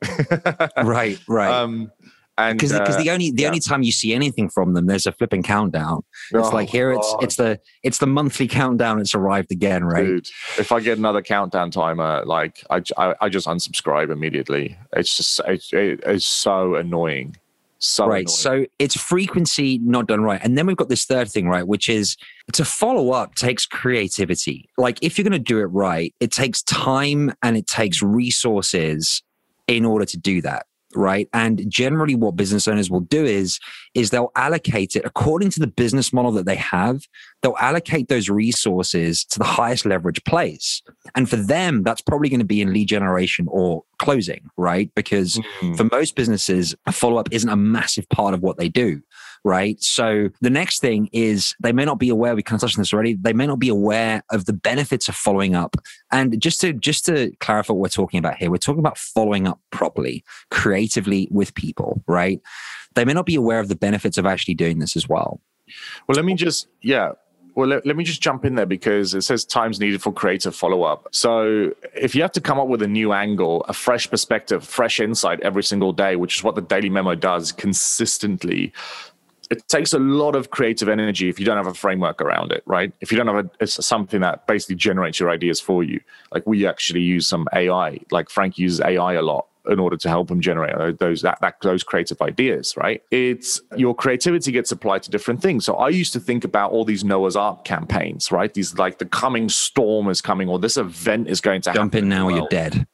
[0.83, 1.51] right, right.
[1.51, 1.91] Um,
[2.37, 3.47] and because uh, the only the yeah.
[3.47, 6.03] only time you see anything from them, there's a flipping countdown.
[6.31, 7.23] It's oh, like here, it's God.
[7.23, 8.99] it's the it's the monthly countdown.
[8.99, 10.05] It's arrived again, right?
[10.05, 10.27] Dude,
[10.59, 14.77] if I get another countdown timer, like I, I, I just unsubscribe immediately.
[14.93, 17.37] It's just it, it, it's so annoying.
[17.79, 18.19] So right.
[18.19, 18.27] Annoying.
[18.27, 21.89] So it's frequency not done right, and then we've got this third thing, right, which
[21.89, 22.17] is
[22.53, 24.69] to follow up takes creativity.
[24.77, 29.23] Like if you're going to do it right, it takes time and it takes resources
[29.67, 30.67] in order to do that
[30.97, 31.29] right?
[31.33, 33.59] And generally what business owners will do is
[33.93, 37.01] is they'll allocate it according to the business model that they have.
[37.41, 40.81] They'll allocate those resources to the highest leverage place.
[41.15, 44.91] And for them that's probably going to be in lead generation or closing right?
[44.95, 45.75] Because mm-hmm.
[45.75, 49.01] for most businesses a follow-up isn't a massive part of what they do
[49.43, 49.81] right?
[49.81, 52.35] So the next thing is they may not be aware.
[52.35, 53.13] We kind of touched on this already.
[53.13, 55.75] They may not be aware of the benefits of following up.
[56.11, 59.47] And just to just to clarify what we're talking about here, we're talking about following
[59.47, 62.41] up properly, creatively with people, right?
[62.95, 65.39] They may not be aware of the benefits of actually doing this as well.
[66.07, 67.11] Well, let me just yeah.
[67.55, 70.55] Well, let, let, me just jump in there because it says times needed for creative
[70.55, 71.07] follow up.
[71.11, 74.99] So, if you have to come up with a new angle, a fresh perspective, fresh
[74.99, 78.71] insight every single day, which is what the Daily Memo does consistently,
[79.49, 82.63] it takes a lot of creative energy if you don't have a framework around it,
[82.65, 82.91] right?
[83.01, 85.99] If you don't have a, it's something that basically generates your ideas for you.
[86.31, 90.09] Like we actually use some AI, like Frank uses AI a lot in order to
[90.09, 93.03] help him generate those that, that those creative ideas, right?
[93.11, 95.65] It's your creativity gets applied to different things.
[95.65, 98.53] So I used to think about all these Noah's Ark campaigns, right?
[98.53, 102.05] These like the coming storm is coming, or this event is going to jump happen
[102.05, 102.37] in now, well.
[102.37, 102.87] you're dead.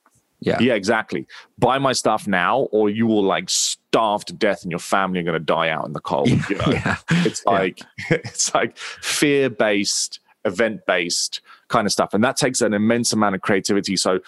[0.45, 0.59] Yeah.
[0.59, 1.27] Yeah, exactly.
[1.57, 5.23] Buy my stuff now, or you will like starve to death and your family are
[5.23, 6.29] going to die out in the cold.
[6.29, 6.37] Yeah.
[6.49, 6.65] You know?
[6.67, 6.97] yeah.
[7.09, 7.85] It's like, yeah.
[8.23, 12.13] it's like fear based, event based kind of stuff.
[12.13, 13.95] And that takes an immense amount of creativity.
[13.95, 14.19] So,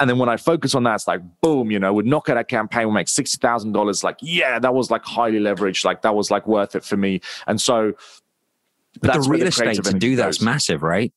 [0.00, 2.36] and then when I focus on that, it's like, boom, you know, we'd knock out
[2.36, 4.02] a campaign, we'll make $60,000.
[4.02, 5.84] Like, yeah, that was like highly leveraged.
[5.84, 7.20] Like, that was like worth it for me.
[7.46, 7.92] And so,
[9.00, 11.12] but the real the estate to do that's massive, right?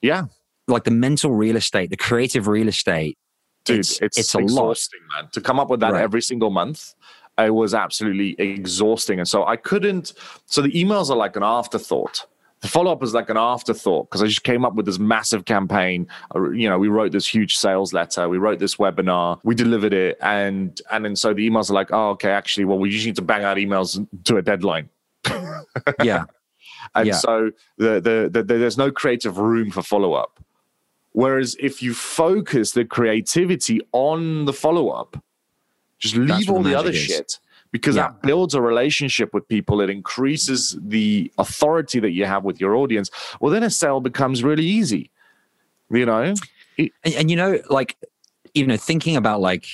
[0.00, 0.24] Yeah.
[0.66, 3.18] Like the mental real estate, the creative real estate.
[3.64, 5.22] Dude, it's, it's, it's exhausting, lot.
[5.22, 5.30] man.
[5.32, 6.02] To come up with that right.
[6.02, 6.94] every single month,
[7.38, 9.18] it was absolutely exhausting.
[9.18, 10.12] And so I couldn't,
[10.46, 12.26] so the emails are like an afterthought
[12.62, 15.44] the follow up is like an afterthought because I just came up with this massive
[15.44, 16.06] campaign.
[16.34, 19.92] Uh, you know, we wrote this huge sales letter, we wrote this webinar, we delivered
[19.92, 23.04] it, and and then so the emails are like, oh, okay, actually, well, we just
[23.04, 24.88] need to bang out emails to a deadline.
[26.02, 26.24] yeah,
[26.94, 27.14] and yeah.
[27.14, 30.38] so the, the, the, the there's no creative room for follow up.
[31.12, 35.22] Whereas if you focus the creativity on the follow up,
[35.98, 36.98] just leave That's all the, the other is.
[36.98, 37.38] shit
[37.70, 38.08] because yeah.
[38.08, 39.80] that builds a relationship with people.
[39.80, 43.10] It increases the authority that you have with your audience.
[43.40, 45.10] Well, then a sale becomes really easy,
[45.90, 46.34] you know?
[46.76, 47.96] It, and, and, you know, like,
[48.54, 49.66] you know, thinking about like,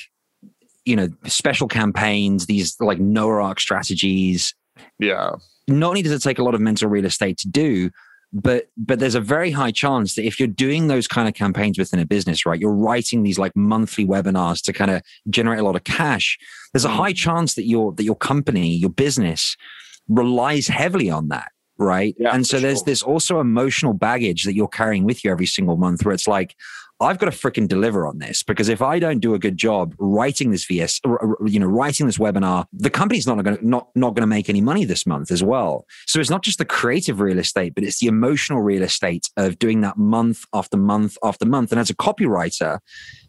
[0.84, 4.54] you know, special campaigns, these like no arc strategies.
[4.98, 5.32] Yeah.
[5.66, 7.90] Not only does it take a lot of mental real estate to do,
[8.32, 11.78] but but there's a very high chance that if you're doing those kind of campaigns
[11.78, 15.62] within a business right you're writing these like monthly webinars to kind of generate a
[15.62, 16.38] lot of cash
[16.72, 17.16] there's a high mm.
[17.16, 19.56] chance that your that your company your business
[20.08, 22.84] relies heavily on that right yeah, and so there's sure.
[22.86, 26.54] there's also emotional baggage that you're carrying with you every single month where it's like
[27.00, 29.94] I've got to freaking deliver on this because if I don't do a good job
[29.98, 31.00] writing this VS,
[31.46, 34.48] you know, writing this webinar, the company's not going to not not going to make
[34.48, 35.86] any money this month as well.
[36.06, 39.58] So it's not just the creative real estate, but it's the emotional real estate of
[39.58, 41.70] doing that month after month after month.
[41.70, 42.80] And as a copywriter,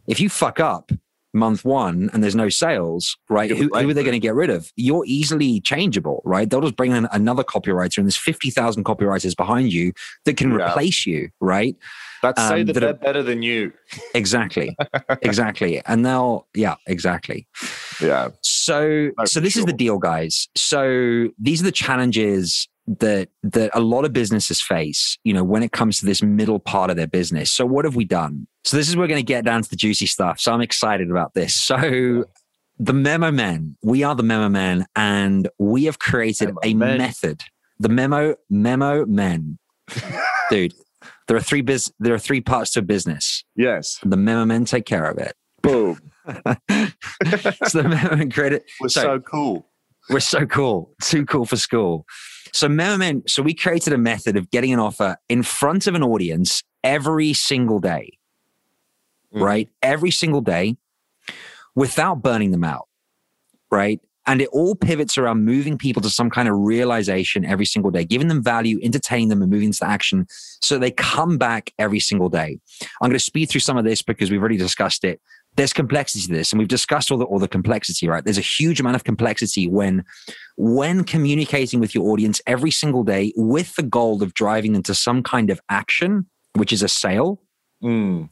[0.07, 0.91] if you fuck up,
[1.33, 3.49] month one and there's no sales, right?
[3.49, 4.71] Who, who, are they going to get rid of?
[4.75, 6.49] You're easily changeable, right?
[6.49, 9.93] They'll just bring in another copywriter and there's 50,000 copywriters behind you
[10.25, 10.69] that can yeah.
[10.69, 11.75] replace you, right?
[12.23, 13.71] Um, say that, that they're are, better than you.
[14.13, 14.75] Exactly.
[15.21, 15.81] exactly.
[15.85, 17.47] And they'll, yeah, exactly.
[18.01, 18.29] Yeah.
[18.41, 19.61] So, no, so this sure.
[19.61, 20.47] is the deal, guys.
[20.55, 25.61] So these are the challenges that that a lot of businesses face, you know, when
[25.61, 27.51] it comes to this middle part of their business.
[27.51, 28.47] So what have we done?
[28.63, 30.39] So this is we're going to get down to the juicy stuff.
[30.39, 31.55] So I'm excited about this.
[31.55, 32.25] So
[32.79, 36.97] the Memo Men, we are the Memo Men, and we have created memo a men.
[36.97, 37.41] method.
[37.79, 39.59] The Memo Memo Men,
[40.49, 40.73] dude.
[41.27, 41.93] There are three biz.
[41.99, 43.43] There are three parts to a business.
[43.55, 43.99] Yes.
[44.03, 45.35] The Memo Men take care of it.
[45.61, 45.99] Boom.
[46.25, 48.63] so the Memo Men created.
[48.81, 49.68] We're so, so cool.
[50.09, 50.91] We're so cool.
[51.01, 52.05] Too cool for school.
[52.53, 56.03] So Memo so we created a method of getting an offer in front of an
[56.03, 58.17] audience every single day,
[59.33, 59.41] mm.
[59.41, 59.69] right?
[59.81, 60.77] Every single day
[61.75, 62.87] without burning them out,
[63.69, 63.99] right?
[64.25, 68.03] And it all pivots around moving people to some kind of realization every single day,
[68.03, 72.29] giving them value, entertaining them, and moving to action so they come back every single
[72.29, 72.59] day.
[73.01, 75.19] I'm going to speed through some of this because we've already discussed it
[75.55, 78.41] there's complexity to this and we've discussed all the, all the complexity right there's a
[78.41, 80.03] huge amount of complexity when
[80.57, 84.95] when communicating with your audience every single day with the goal of driving them to
[84.95, 87.41] some kind of action which is a sale
[87.83, 88.29] mm.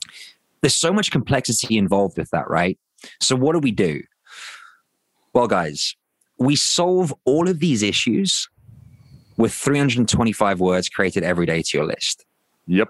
[0.62, 2.78] there's so much complexity involved with that right
[3.20, 4.02] so what do we do
[5.34, 5.96] well guys
[6.40, 8.48] we solve all of these issues
[9.38, 12.26] with 325 words created every day to your list
[12.68, 12.90] yep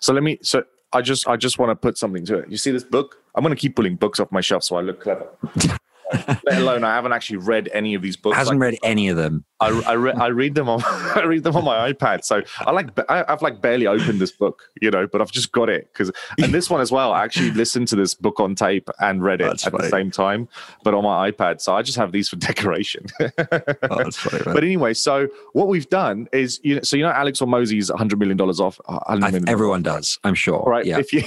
[0.00, 2.50] so let me so I just I just want to put something to it.
[2.50, 3.18] You see this book?
[3.34, 5.28] I'm going to keep pulling books off my shelf so I look clever.
[6.12, 8.36] Let alone I haven't actually read any of these books.
[8.36, 9.44] Hasn't like, read any of them.
[9.60, 12.24] I, I, re- I read them on I read them on my iPad.
[12.24, 15.52] So I like I, have like barely opened this book, you know, but I've just
[15.52, 17.12] got it because and this one as well.
[17.12, 19.84] I actually listened to this book on tape and read it that's at funny.
[19.84, 20.48] the same time,
[20.82, 21.60] but on my iPad.
[21.60, 23.06] So I just have these for decoration.
[23.20, 24.54] oh, that's funny, man.
[24.54, 28.18] But anyway, so what we've done is you know, so you know Alex Hormozi's hundred
[28.18, 28.80] million dollars off.
[28.86, 30.62] Uh, million everyone does, I'm sure.
[30.66, 30.84] Right.
[30.84, 30.98] Yeah.
[30.98, 31.22] If you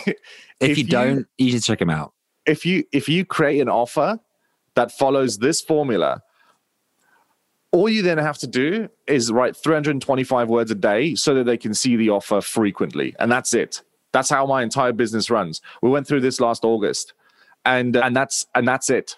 [0.60, 2.14] if, if you, you don't, you should check them out.
[2.46, 4.20] If you if you create an offer
[4.78, 6.22] that follows this formula.
[7.72, 11.58] All you then have to do is write 325 words a day so that they
[11.58, 13.14] can see the offer frequently.
[13.20, 13.82] And that's it.
[14.14, 15.62] That's how my entire business runs.
[15.82, 17.14] We went through this last August.
[17.66, 19.18] And and that's and that's it.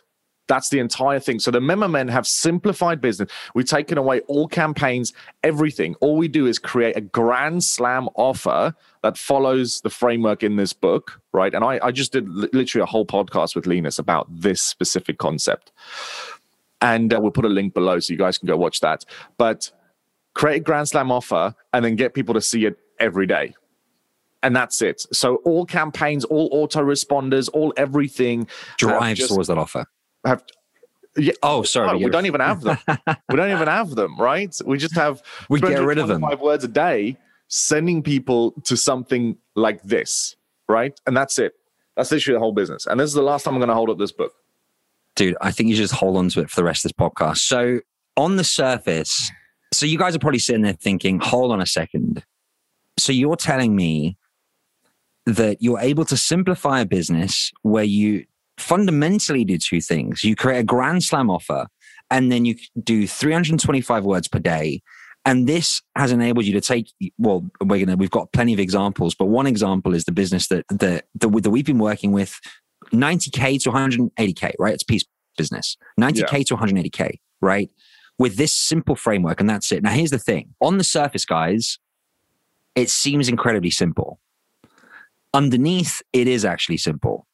[0.49, 1.39] That's the entire thing.
[1.39, 3.31] So the Memo Men have simplified business.
[3.53, 5.93] We've taken away all campaigns, everything.
[6.01, 10.73] All we do is create a grand slam offer that follows the framework in this
[10.73, 11.53] book, right?
[11.53, 15.71] And I, I just did literally a whole podcast with Linus about this specific concept.
[16.81, 19.05] And uh, we'll put a link below so you guys can go watch that.
[19.37, 19.71] But
[20.33, 23.53] create a grand slam offer and then get people to see it every day
[24.41, 25.05] and that's it.
[25.11, 29.85] So all campaigns, all autoresponders, all everything drives just, towards that offer
[30.25, 30.43] have
[31.17, 31.33] yeah.
[31.43, 31.87] Oh, sorry.
[31.87, 32.77] No, we don't even have them.
[33.29, 34.55] we don't even have them, right?
[34.65, 36.21] We just have we get rid of them.
[36.21, 37.17] Five words a day
[37.49, 40.35] sending people to something like this,
[40.67, 40.97] right?
[41.05, 41.53] And that's it.
[41.97, 42.85] That's literally the whole business.
[42.85, 44.33] And this is the last time I'm going to hold up this book.
[45.15, 46.97] Dude, I think you should just hold on to it for the rest of this
[46.97, 47.39] podcast.
[47.39, 47.81] So,
[48.15, 49.31] on the surface,
[49.73, 52.23] so you guys are probably sitting there thinking, hold on a second.
[52.97, 54.17] So, you're telling me
[55.25, 58.25] that you're able to simplify a business where you
[58.59, 60.23] fundamentally do two things.
[60.23, 61.67] You create a grand slam offer
[62.11, 64.81] and then you do 325 words per day.
[65.25, 69.15] And this has enabled you to take well we're gonna we've got plenty of examples
[69.15, 72.39] but one example is the business that that that, that we've been working with
[72.91, 74.73] 90k to 180k right?
[74.73, 75.03] It's piece
[75.37, 75.77] business.
[75.99, 76.43] 90k yeah.
[76.43, 77.69] to 180k right?
[78.17, 79.83] With this simple framework and that's it.
[79.83, 80.55] Now here's the thing.
[80.61, 81.79] On the surface guys
[82.75, 84.19] it seems incredibly simple.
[85.33, 87.27] Underneath it is actually simple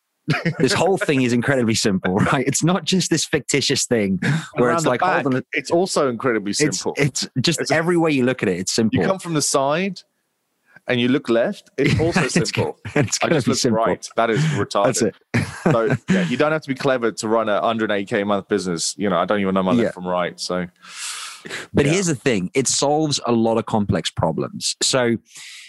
[0.60, 2.46] this whole thing is incredibly simple, right?
[2.48, 4.20] It's not just this fictitious thing
[4.56, 5.44] where it's like, back, hold on.
[5.54, 6.94] It's also incredibly simple.
[6.98, 9.00] It's, it's just it's every a, way you look at it, it's simple.
[9.00, 10.02] You come from the side
[10.88, 12.78] and you look left, it's also it's simple.
[12.94, 13.84] Gonna, it's I just look simple.
[13.84, 14.08] right.
[14.16, 15.14] That is retarded.
[15.64, 18.96] so yeah, you don't have to be clever to run a 108k a month business.
[18.98, 19.84] You know, I don't even know my yeah.
[19.84, 20.40] left from right.
[20.40, 20.68] So
[21.74, 21.94] but yeah.
[21.94, 24.76] here's the thing it solves a lot of complex problems.
[24.82, 25.18] So,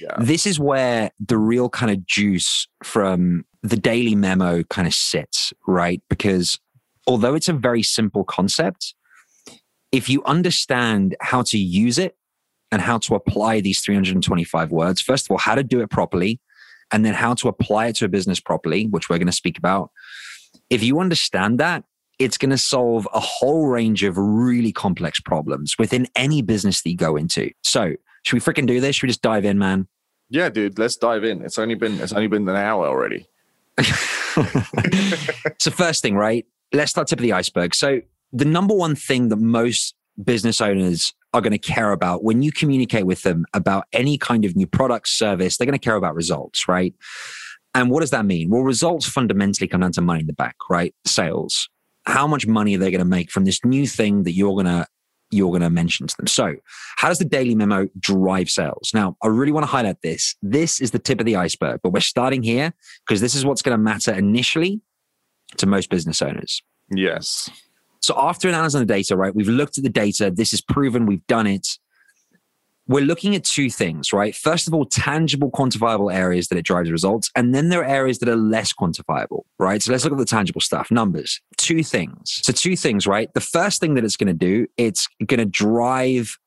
[0.01, 0.16] yeah.
[0.19, 5.53] this is where the real kind of juice from the daily memo kind of sits,
[5.66, 6.03] right?
[6.09, 6.59] Because
[7.07, 8.95] although it's a very simple concept,
[9.92, 12.16] if you understand how to use it
[12.73, 16.40] and how to apply these 325 words, first of all, how to do it properly,
[16.92, 19.59] and then how to apply it to a business properly, which we're going to speak
[19.59, 19.90] about.
[20.71, 21.85] If you understand that,
[22.19, 26.90] it's going to solve a whole range of really complex problems within any business that
[26.90, 27.51] you go into.
[27.62, 28.97] So, should we freaking do this?
[28.97, 29.87] Should we just dive in, man?
[30.29, 31.42] Yeah, dude, let's dive in.
[31.42, 33.27] It's only been it's only been an hour already.
[35.59, 36.47] so first thing, right?
[36.73, 37.75] Let's start tip of the iceberg.
[37.75, 38.01] So
[38.33, 42.51] the number one thing that most business owners are going to care about when you
[42.51, 46.15] communicate with them about any kind of new product service, they're going to care about
[46.15, 46.95] results, right?
[47.75, 48.49] And what does that mean?
[48.49, 50.95] Well, results fundamentally come down to money in the back, right?
[51.05, 51.69] Sales.
[52.07, 54.67] How much money are they going to make from this new thing that you're going
[54.67, 54.87] to
[55.31, 56.27] you're going to mention to them.
[56.27, 56.55] So,
[56.97, 58.91] how does the daily memo drive sales?
[58.95, 60.37] Now, I really want to highlight this.
[60.43, 62.73] This is the tip of the iceberg, but we're starting here
[63.07, 64.81] because this is what's going to matter initially
[65.57, 66.62] to most business owners.
[66.95, 67.51] Yes.
[68.01, 70.31] So, after analyzing the data, right, we've looked at the data.
[70.31, 71.67] This is proven, we've done it
[72.88, 74.35] we're looking at two things, right?
[74.35, 77.31] First of all, tangible, quantifiable areas that it drives results.
[77.35, 79.83] And then there are areas that are less quantifiable, right?
[79.83, 80.90] So let's look at the tangible stuff.
[80.90, 82.40] Numbers, two things.
[82.44, 83.33] So, two things, right?
[83.35, 86.38] The first thing that it's going to do, it's going to drive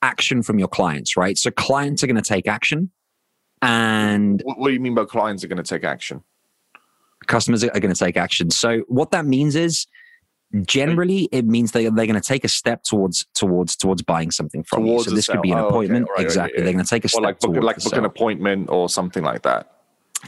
[0.00, 1.36] action from your clients, right?
[1.36, 2.90] So, clients are going to take action.
[3.60, 6.22] And what, what do you mean by clients are going to take action?
[7.26, 8.50] Customers are going to take action.
[8.50, 9.86] So, what that means is,
[10.62, 14.64] generally it means they, they're going to take a step towards towards towards buying something
[14.64, 16.04] from towards you so this could be an oh, appointment.
[16.04, 16.12] Okay.
[16.16, 16.58] right, exactly.
[16.58, 16.64] yeah.
[16.64, 19.42] they're going to take a step like book, like book an appointment or something like
[19.42, 19.74] that.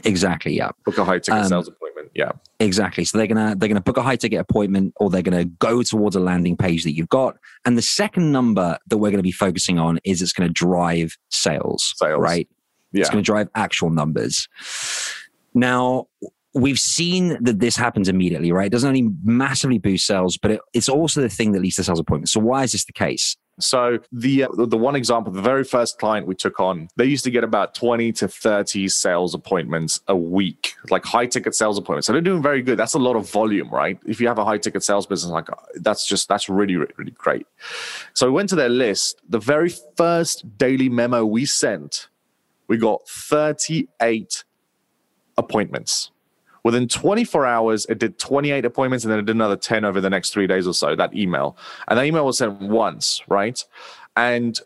[0.03, 0.69] Exactly yeah.
[0.85, 2.31] Book a high ticket um, sales appointment yeah.
[2.59, 3.05] exactly.
[3.05, 5.37] So they're going to they're going to book a high ticket appointment or they're going
[5.37, 7.37] to go towards a landing page that you've got.
[7.65, 10.53] And the second number that we're going to be focusing on is it's going to
[10.53, 12.19] drive sales, sales.
[12.19, 12.47] right?
[12.91, 13.01] Yeah.
[13.01, 14.49] it's going to drive actual numbers.
[15.53, 16.07] Now
[16.53, 18.67] we've seen that this happens immediately, right?
[18.67, 21.83] It doesn't only massively boost sales, but it, it's also the thing that leads to
[21.83, 22.33] sales appointments.
[22.33, 23.37] So why is this the case?
[23.59, 27.23] So the uh, the one example, the very first client we took on, they used
[27.25, 32.07] to get about twenty to thirty sales appointments a week, like high ticket sales appointments.
[32.07, 32.79] So they're doing very good.
[32.79, 33.99] That's a lot of volume, right?
[34.05, 37.45] If you have a high ticket sales business, like that's just that's really really great.
[38.13, 39.21] So we went to their list.
[39.29, 42.07] The very first daily memo we sent,
[42.67, 44.43] we got thirty eight
[45.37, 46.09] appointments
[46.63, 50.09] Within 24 hours, it did 28 appointments and then it did another 10 over the
[50.09, 51.57] next three days or so, that email.
[51.87, 53.63] And that email was sent once, right?
[54.15, 54.59] And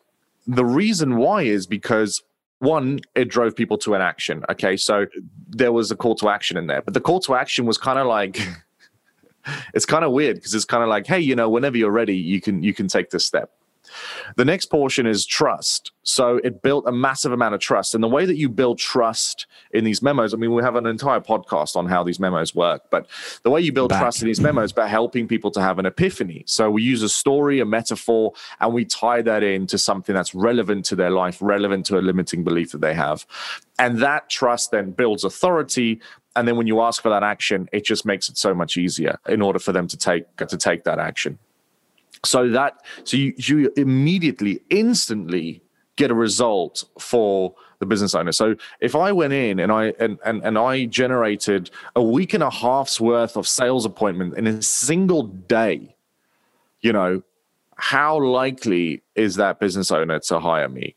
[0.48, 2.22] the reason why is because
[2.60, 4.44] one, it drove people to an action.
[4.50, 4.78] Okay.
[4.78, 5.06] So
[5.48, 8.00] there was a call to action in there, but the call to action was kind
[8.00, 8.40] of like,
[9.74, 12.16] it's kind of weird because it's kind of like, hey, you know, whenever you're ready,
[12.16, 13.52] you can you can take this step.
[14.36, 15.92] The next portion is trust.
[16.04, 17.96] So it built a massive amount of trust.
[17.96, 20.86] And the way that you build trust in these memos, I mean, we have an
[20.86, 23.08] entire podcast on how these memos work, but
[23.44, 24.02] the way you build Back.
[24.02, 26.44] trust in these memos by helping people to have an epiphany.
[26.46, 30.86] So we use a story, a metaphor, and we tie that into something that's relevant
[30.86, 33.26] to their life, relevant to a limiting belief that they have.
[33.80, 36.00] And that trust then builds authority.
[36.36, 39.18] And then when you ask for that action, it just makes it so much easier
[39.28, 41.40] in order for them to take to take that action
[42.26, 45.62] so that so you, you immediately instantly
[45.96, 48.32] get a result for the business owner.
[48.32, 52.44] So if I went in and I and, and and I generated a week and
[52.44, 55.96] a half's worth of sales appointment in a single day,
[56.82, 57.24] you know,
[57.78, 60.96] how likely is that business owner to hire me?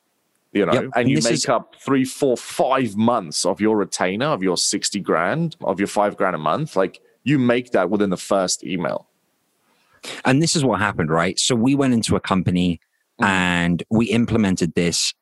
[0.52, 0.82] you know, Yep.
[0.82, 4.56] and And you make is- up three, four, five months of your retainer of your
[4.56, 8.64] 60 grand, of your five grand a month, like you make that within the first
[8.64, 9.06] email.
[10.24, 11.38] And this is what happened, right?
[11.38, 12.80] So we went into a company
[13.20, 13.26] Mhm.
[13.26, 15.12] and we implemented this.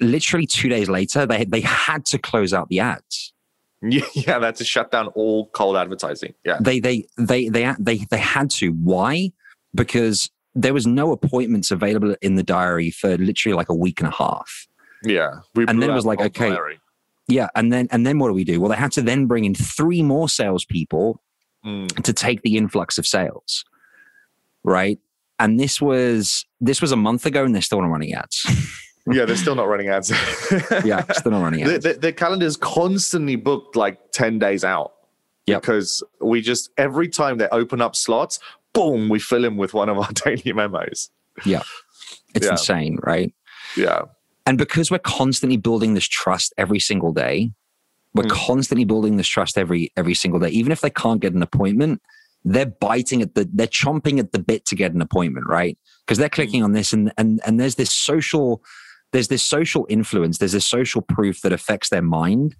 [0.00, 3.32] Literally two days later, they they had to close out the ads.
[3.82, 6.34] Yeah, that's to shut down all cold advertising.
[6.44, 6.58] Yeah.
[6.60, 8.70] They they they they they they had to.
[8.72, 9.32] Why?
[9.74, 14.08] Because there was no appointments available in the diary for literally like a week and
[14.08, 14.66] a half.
[15.04, 15.40] Yeah.
[15.54, 16.80] We And then it was like, okay, Larry.
[17.28, 18.60] Yeah, and then and then what do we do?
[18.60, 21.22] Well, they had to then bring in three more salespeople
[21.64, 21.88] Mm.
[22.02, 23.64] to take the influx of sales,
[24.66, 24.98] right?
[25.38, 28.44] And this was this was a month ago, and they're still not running ads.
[29.08, 30.10] Yeah, they're still not running ads.
[30.84, 31.84] yeah, still not running ads.
[31.84, 34.94] the, the calendar is constantly booked like 10 days out
[35.46, 35.60] Yep.
[35.62, 38.40] because we just every time they open up slots
[38.72, 41.10] boom we fill in with one of our daily memos
[41.44, 41.62] Yeah,
[42.34, 42.50] It's yeah.
[42.54, 43.32] insane, right?
[43.76, 44.00] yeah
[44.44, 47.52] And because we're constantly building this trust every single day,
[48.12, 48.30] we're Mm.
[48.30, 50.48] constantly building this trust every every single day.
[50.48, 52.02] Even if they can't get an appointment,
[52.44, 55.78] they're biting at the they're chomping at the bit to get an appointment, right?
[56.06, 56.64] Because they're clicking mm.
[56.64, 58.62] on this and and and there's this social
[59.12, 62.56] there's this social influence, there's this social proof that affects their mind.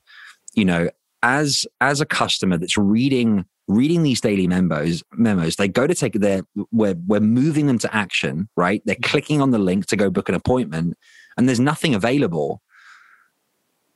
[0.54, 0.90] You know,
[1.22, 6.12] as as a customer that's reading reading these daily memos memos they go to take
[6.14, 8.82] their we're we're moving them to action right?
[8.84, 9.02] They're mm.
[9.02, 10.96] clicking on the link to go book an appointment
[11.36, 12.62] and there's nothing available.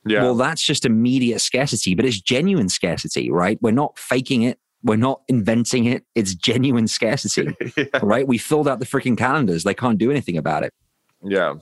[0.05, 0.23] Yeah.
[0.23, 3.57] Well that's just immediate scarcity but it's genuine scarcity right?
[3.61, 8.67] We're not faking it we're not inventing it it's genuine scarcity yeah right we filled
[8.67, 10.73] out the freaking calendars they can't do anything about it
[11.23, 11.53] yeah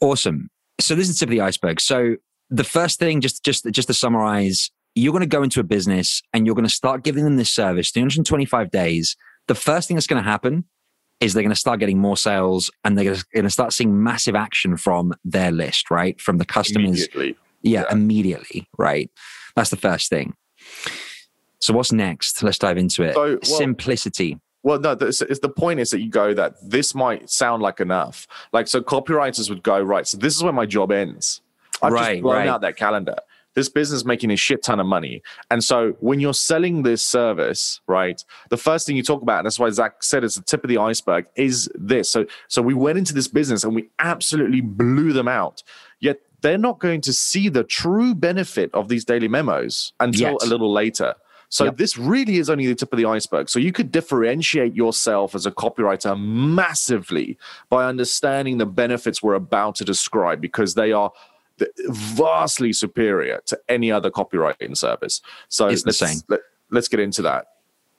[0.00, 0.50] Awesome.
[0.80, 1.80] So this is the tip of the iceberg.
[1.80, 2.16] So
[2.50, 6.20] the first thing, just just just to summarize, you're going to go into a business
[6.32, 9.16] and you're going to start giving them this service 325 days.
[9.48, 10.64] The first thing that's going to happen
[11.20, 14.34] is they're going to start getting more sales and they're going to start seeing massive
[14.34, 16.20] action from their list, right?
[16.20, 17.06] From the customers.
[17.06, 17.92] immediately Yeah, Yeah.
[17.92, 19.10] immediately, right?
[19.56, 20.34] That's the first thing.
[21.64, 22.42] So what's next?
[22.42, 23.14] Let's dive into it.
[23.14, 24.38] So, well- Simplicity.
[24.62, 27.80] well no it's, it's the point is that you go that this might sound like
[27.80, 31.40] enough like so copywriters would go right so this is where my job ends
[31.82, 32.48] i've Right, just blown right.
[32.48, 33.16] out that calendar
[33.54, 37.02] this business is making a shit ton of money and so when you're selling this
[37.04, 40.42] service right the first thing you talk about and that's why zack said it's the
[40.42, 43.88] tip of the iceberg is this so so we went into this business and we
[43.98, 45.62] absolutely blew them out
[46.00, 50.42] yet they're not going to see the true benefit of these daily memos until Yet.
[50.42, 51.14] a little later
[51.54, 51.76] so Yep.
[51.76, 53.48] this really is only the tip of the iceberg.
[53.48, 57.38] So you could differentiate yourself as a copywriter massively
[57.68, 61.12] by understanding the benefits we're about to describe because they are
[61.86, 65.20] vastly superior to any other copywriting service.
[65.48, 66.22] So It's let's, insane.
[66.28, 66.40] Let,
[66.72, 67.46] let's get into that.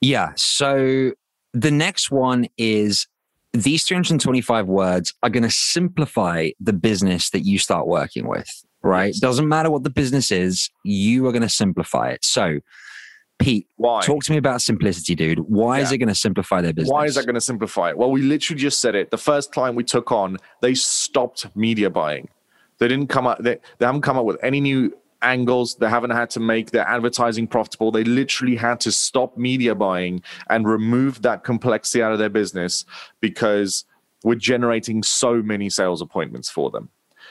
[0.02, 0.34] Yeah.
[0.36, 1.14] So
[1.54, 3.08] the next one is
[3.54, 8.50] these 325 words are going to simplify the business that you start working with,
[8.82, 9.14] right?
[9.14, 9.20] Yes.
[9.20, 12.26] Doesn't matter what the business is, you are going to simplify it.
[12.26, 12.60] So,
[13.38, 14.02] Pete, Why?
[14.02, 15.40] talk to me about simplicity, dude.
[15.40, 16.92] Why is it going to simplify their business?
[16.92, 17.98] Why is that going to simplify it?
[17.98, 19.12] Well, we literally just said it.
[19.12, 22.30] The first client we took on, they stopped media buying.
[22.78, 23.40] They didn't come up.
[23.40, 25.76] They, they haven't come up with any new angles.
[25.76, 27.92] They haven't had to make their advertising profitable.
[27.92, 32.86] They literally had to stop media buying and remove that complexity out of their business
[33.20, 33.86] because
[34.24, 36.90] we're generating so many sales appointments for them.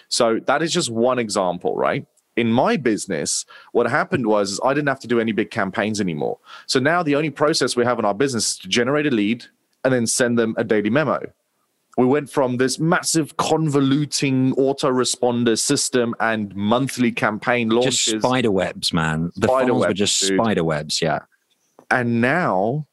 [0.08, 2.06] So that is just one example, right?
[2.36, 6.38] In my business, what happened was I didn't have to do any big campaigns anymore.
[6.66, 9.44] So now the only process we have in our business is to generate a lead
[9.84, 11.20] and then send them a daily memo.
[11.96, 18.04] We went from this massive convoluting autoresponder system and monthly campaign launches.
[18.04, 19.30] just spider webs, man?
[19.36, 20.40] The Spider funnels were just dude.
[20.40, 21.00] spider webs.
[21.00, 21.20] Yeah.
[21.92, 22.88] And now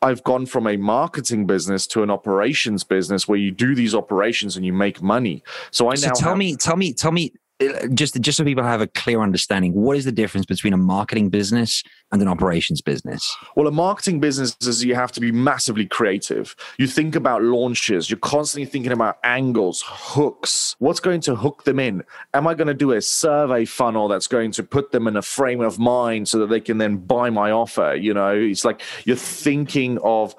[0.00, 4.56] I've gone from a marketing business to an operations business where you do these operations
[4.56, 5.42] and you make money.
[5.70, 7.34] So I So now tell have- me, tell me, tell me,
[7.94, 11.28] just just so people have a clear understanding, what is the difference between a marketing
[11.28, 11.82] business
[12.12, 13.36] and an operations business?
[13.54, 16.56] Well, a marketing business is you have to be massively creative.
[16.78, 20.74] You think about launches, you're constantly thinking about angles, hooks.
[20.78, 22.02] What's going to hook them in?
[22.34, 25.22] Am I going to do a survey funnel that's going to put them in a
[25.22, 27.94] frame of mind so that they can then buy my offer?
[27.94, 30.34] You know, it's like you're thinking of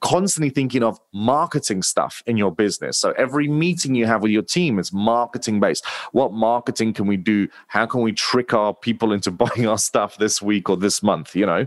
[0.00, 2.98] constantly thinking of marketing stuff in your business.
[2.98, 5.86] So every meeting you have with your team is marketing based.
[6.12, 7.48] What marketing can we do?
[7.68, 11.34] How can we trick our people into buying our stuff this week or this month?
[11.34, 11.66] You know,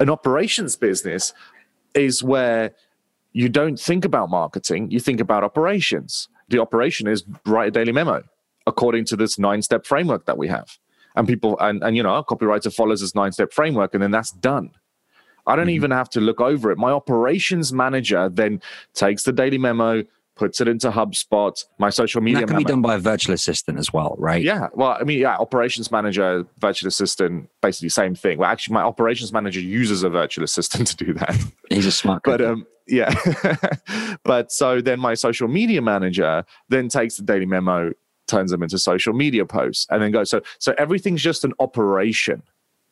[0.00, 1.32] an operations business
[1.94, 2.74] is where
[3.32, 6.28] you don't think about marketing, you think about operations.
[6.48, 8.24] The operation is write a daily memo
[8.66, 10.78] according to this nine step framework that we have.
[11.16, 14.10] And people, and, and you know, a copywriter follows this nine step framework and then
[14.10, 14.70] that's done.
[15.48, 15.70] I don't Mhm.
[15.72, 16.78] even have to look over it.
[16.78, 18.60] My operations manager then
[18.94, 20.04] takes the daily memo,
[20.36, 21.64] puts it into HubSpot.
[21.80, 24.40] My social media that can memo- be done by a virtual assistant as well, right?
[24.40, 24.68] Yeah.
[24.72, 28.38] Well, I mean, yeah, operations manager, virtual assistant, basically same thing.
[28.38, 31.36] Well, actually, my operations manager uses a virtual assistant to do that.
[31.70, 32.36] He's a smart guy.
[32.36, 33.12] But um, yeah.
[34.24, 37.92] but so then my social media manager then takes the daily memo,
[38.28, 40.30] turns them into social media posts, and then goes.
[40.30, 42.42] So so everything's just an operation.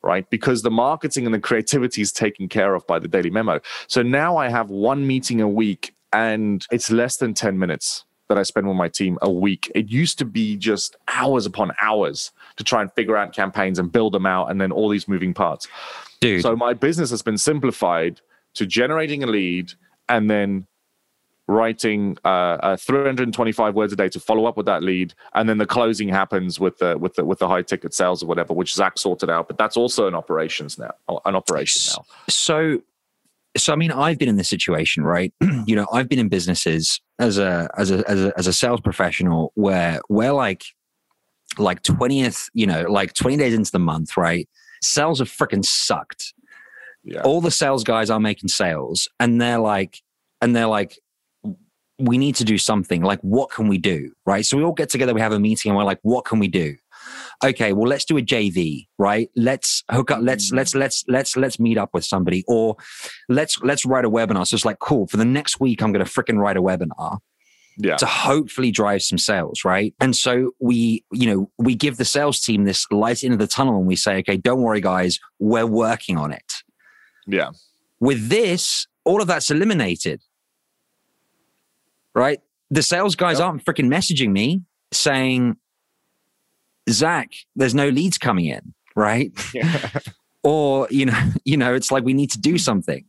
[0.03, 3.61] Right, because the marketing and the creativity is taken care of by the daily memo.
[3.89, 8.39] So now I have one meeting a week, and it's less than 10 minutes that
[8.39, 9.71] I spend with my team a week.
[9.75, 13.91] It used to be just hours upon hours to try and figure out campaigns and
[13.91, 15.67] build them out, and then all these moving parts.
[16.21, 18.21] Dude, So my business has been simplified
[18.55, 19.73] to generating a lead
[20.09, 20.67] and then
[21.49, 25.59] writing uh, uh, 325 words a day to follow up with that lead, and then
[25.59, 28.75] the closing happens with the with the with the high ticket sales or whatever, which
[28.75, 29.49] Zack sorted out.
[29.49, 30.93] But that's also an operations now,
[31.25, 32.05] an operation now.
[32.29, 32.83] so
[33.57, 35.33] so i mean i've been in this situation right
[35.67, 38.81] you know i've been in businesses as a as a as a, as a sales
[38.81, 40.65] professional where we're like
[41.59, 44.49] like 20th you know like 20 days into the month right
[44.83, 46.35] sales have freaking sucked
[47.03, 50.03] Yeah, all the sales guys are making sales and they're like
[50.43, 50.99] and they're like
[51.99, 54.45] we need to do something like what can we do right?
[54.45, 56.49] So we all get together we have a meeting and we're like what can we
[56.49, 56.77] do?
[57.45, 59.31] Okay well let's do a jv right?
[59.37, 60.81] Let's hook up let's let's mm.
[60.81, 62.77] let's let's let's meet up with somebody or
[63.29, 64.47] let's let's write a webinar.
[64.47, 67.19] So it's like cool for the next week i'm going to freaking write a webinar
[67.79, 69.95] yeah, to hopefully drive some sales, right?
[70.01, 73.77] And so we, you know, we give the sales team this light into the tunnel
[73.77, 76.55] and we say, okay, don't worry, guys, we're working on it.
[77.27, 77.51] yeah,
[78.01, 80.23] With this, all of that's eliminated,
[82.17, 82.41] right?
[82.71, 83.47] The sales guys Yep.
[83.47, 84.63] aren't freaking messaging me
[84.93, 85.57] saying,
[86.91, 89.31] Zack, there's no leads coming in, right?
[89.55, 89.91] yeah.
[90.43, 93.05] or you know you know it's like we need to do something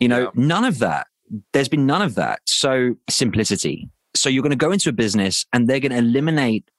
[0.00, 0.28] you know Yeah.
[0.34, 1.06] none of that
[1.52, 5.44] there's been none of that so simplicity so you're going to go into a business
[5.52, 6.70] and they're going to eliminate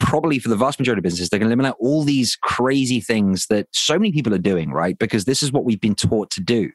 [0.00, 3.46] probably for the vast majority of businesses they're going to eliminate all these crazy things
[3.48, 6.40] that so many people are doing right because this is what we've been taught to
[6.40, 6.70] do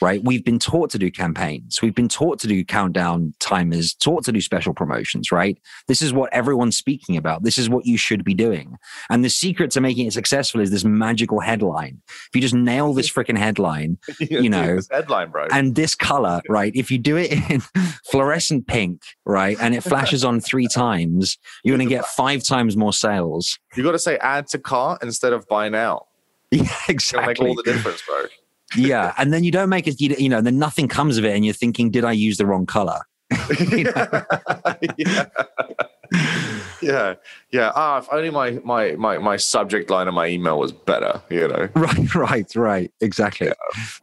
[0.00, 4.24] right we've been taught to do campaigns we've been taught to do countdown timers taught
[4.24, 7.96] to do special promotions right this is what everyone's speaking about this is what you
[7.96, 8.76] should be doing
[9.10, 12.00] and the secret to making it successful is this magical headline.
[12.08, 15.46] If you just nail this freaking headline You know, headline, bro.
[15.50, 16.72] and this color, right?
[16.74, 17.60] If you do it in
[18.10, 22.76] fluorescent pink, right, and it flashes on three times, you're going to get five times
[22.76, 23.58] more sales.
[23.76, 26.06] you got to say add to cart instead of buy now.
[26.50, 28.24] Yeah, It'll make all the difference, bro.
[28.76, 30.00] Yeah, and then you don't make it.
[30.00, 32.66] You, know, then nothing comes of it, and you're thinking, did I use the wrong
[32.66, 33.00] color?
[34.96, 35.26] yeah.
[36.80, 37.14] yeah,
[37.50, 37.72] yeah.
[37.74, 41.48] Ah, if only my my my my subject line of my email was better, you
[41.48, 41.68] know.
[41.74, 42.92] Right, right, right.
[43.00, 43.52] Exactly.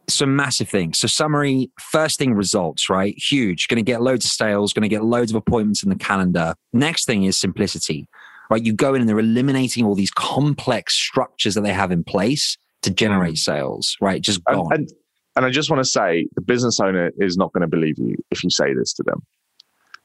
[0.08, 0.98] So massive things.
[0.98, 3.16] So summary, first thing results, right?
[3.16, 3.68] Huge.
[3.68, 6.54] Going to get loads of sales, going to get loads of appointments in the calendar.
[6.72, 8.08] Next thing is simplicity,
[8.50, 8.64] right?
[8.64, 12.56] You go in and they're eliminating all these complex structures that they have in place
[12.84, 14.20] to generate sales, right?
[14.22, 14.72] Just And, gone.
[14.72, 14.92] and
[15.36, 18.14] and I just want to say, the business owner is not going to believe you
[18.30, 19.22] if you say this to them.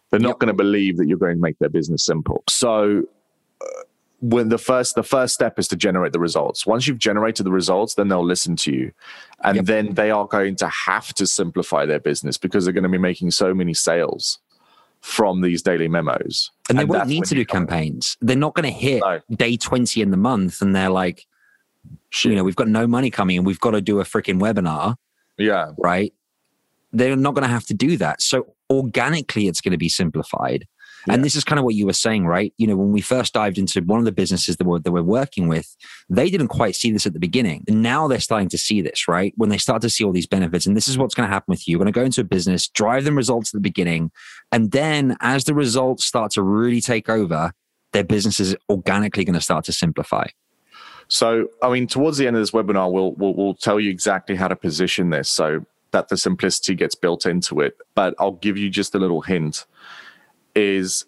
[0.09, 0.39] They're not Yep.
[0.39, 2.43] going to believe that you're going to make their business simple.
[2.49, 3.03] So.
[3.61, 3.65] Uh,
[4.21, 7.51] when the first the first step is to generate the results once you've generated the
[7.53, 8.91] results then they'll listen to you
[9.45, 9.65] and Yep.
[9.65, 12.97] then they are going to have to simplify their business because they're going to be
[12.97, 14.39] making so many sales
[14.99, 18.17] from these daily memos and they won't need to do campaigns.
[18.19, 19.21] They're not going to hit No.
[19.37, 21.25] day 20 in the month and they're like,
[22.23, 24.95] you know, we've got no money coming and we've got to do a freaking webinar.
[25.37, 26.13] yeah right?
[26.91, 28.21] They're not going to have to do that.
[28.21, 30.67] So organically, it's going to be simplified.
[31.07, 31.13] Yeah.
[31.13, 32.53] And this is kind of what you were saying, right?
[32.57, 35.01] You know, when we first dived into one of the businesses that we're, that we're
[35.01, 35.75] working with,
[36.09, 37.63] they didn't quite see this at the beginning.
[37.67, 39.33] And now they're starting to see this, right?
[39.37, 40.65] When they start to see all these benefits.
[40.65, 41.73] And this is what's going to happen with you.
[41.73, 44.11] You're going to go into a business, drive them results at the beginning.
[44.51, 47.53] And then as the results start to really take over,
[47.93, 50.25] their business is organically going to start to simplify.
[51.09, 54.35] So, I mean, towards the end of this webinar, we'll, we'll we'll tell you exactly
[54.35, 57.75] how to position this so that the simplicity gets built into it.
[57.95, 59.65] But I'll give you just a little hint:
[60.55, 61.05] is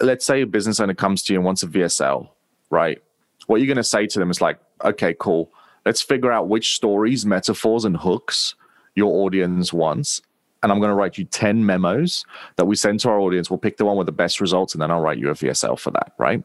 [0.00, 2.30] let's say a business owner comes to you and wants a VSL,
[2.70, 3.02] right?
[3.46, 5.52] What you're going to say to them is like, okay, cool.
[5.84, 8.54] Let's figure out which stories, metaphors, and hooks
[8.94, 10.22] your audience wants.
[10.62, 12.24] And I'm going to write you 10 memos
[12.56, 13.50] that we send to our audience.
[13.50, 15.78] We'll pick the one with the best results, and then I'll write you a VSL
[15.78, 16.42] for that, right?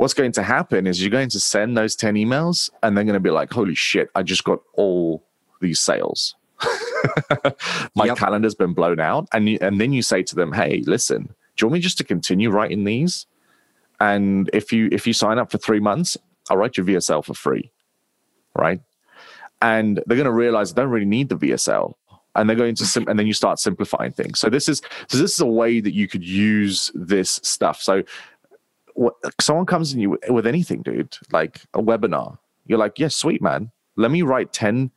[0.00, 3.14] What's going to happen is you're going to send those 10 emails and they're going
[3.14, 5.22] to be like, holy shit, I just got all
[5.60, 6.34] these sales.
[7.94, 8.16] My Yep.
[8.16, 9.28] calendar's been blown out.
[9.32, 11.98] And, you, and then you say to them, hey, listen, do you want me just
[11.98, 13.26] to continue writing these?
[14.00, 16.16] And if you if you sign up for three months,
[16.48, 17.70] I'll write your VSL for free.
[18.56, 18.80] Right.
[19.60, 21.92] And they're going to realize they don't really need the VSL.
[22.34, 25.18] and they're going to sim- and then you start simplifying things so this is so
[25.18, 28.02] this is a way that you could use this stuff so
[28.94, 32.38] what, someone comes in you with anything dude like a webinar.
[32.66, 33.70] You're like yes yeah, sweet man.
[33.96, 34.90] Let me write 10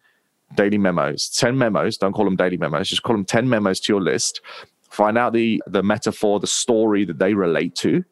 [0.55, 1.97] daily memos 10 memos.
[1.97, 2.89] Don't call them daily memos.
[2.89, 4.41] Just call them 10 memos to your list.
[4.89, 8.03] Find out the the metaphor the story that they relate to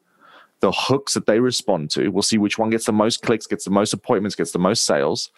[0.61, 2.09] the hooks that they respond to.
[2.09, 4.85] We'll see which one gets the most clicks gets the most appointments gets the most
[4.85, 5.31] sales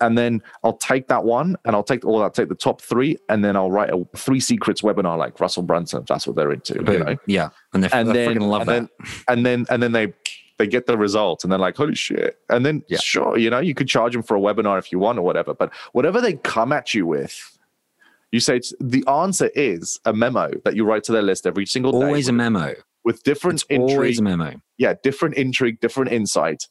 [0.00, 3.16] and then I'll take that one and I'll take all I'll take the top three
[3.28, 6.04] and then I'll write a three secrets webinar like Russell Brunson.
[6.08, 6.74] That's what they're into.
[6.74, 7.16] You know?
[7.26, 7.50] Yeah.
[7.72, 8.90] And, and then freaking love and that.
[8.98, 10.12] Then, and then and then they
[10.58, 12.38] they get the results and they're like, holy shit.
[12.50, 12.98] And then yeah.
[12.98, 15.54] sure, you know, you could charge them for a webinar if you want or whatever.
[15.54, 17.58] But whatever they come at you with,
[18.30, 21.92] you say the answer is a memo that you write to their list every single
[21.92, 22.06] day.
[22.06, 22.74] Always a memo.
[23.04, 23.90] With different it's intrigue.
[23.90, 24.60] Always a memo.
[24.76, 26.68] Yeah, different intrigue, different insight,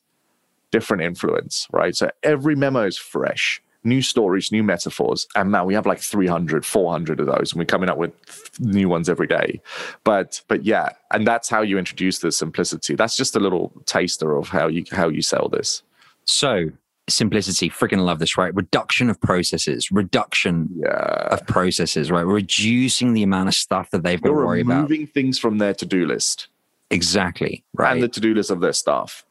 [0.71, 1.95] different influence, right?
[1.95, 5.27] So every memo is fresh new stories, new metaphors.
[5.35, 8.11] And now we have like 300, 400 of those, and we're coming up with
[8.59, 9.61] new ones every day.
[10.03, 12.95] But but yeah, and that's how you introduce the simplicity.
[12.95, 15.83] That's just a little taster of how you how you sell this.
[16.25, 16.69] So
[17.07, 21.29] simplicity freaking love this right reduction of processes reduction yeah.
[21.31, 25.07] of processes right reducing the amount of stuff that they've got to worry about removing
[25.07, 26.49] things from their to-do list
[26.91, 29.25] exactly right and the to-do list of their staff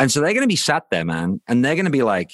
[0.00, 2.32] and so they're going to be sat there man and they're going to be like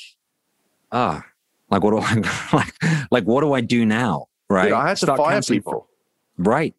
[0.93, 1.25] ah,
[1.71, 2.14] like what do I
[2.53, 3.11] like?
[3.11, 4.29] Like what do I do now?
[4.49, 4.67] Right?
[4.67, 5.89] Dude, I had to Start fire people.
[6.39, 6.75] Right.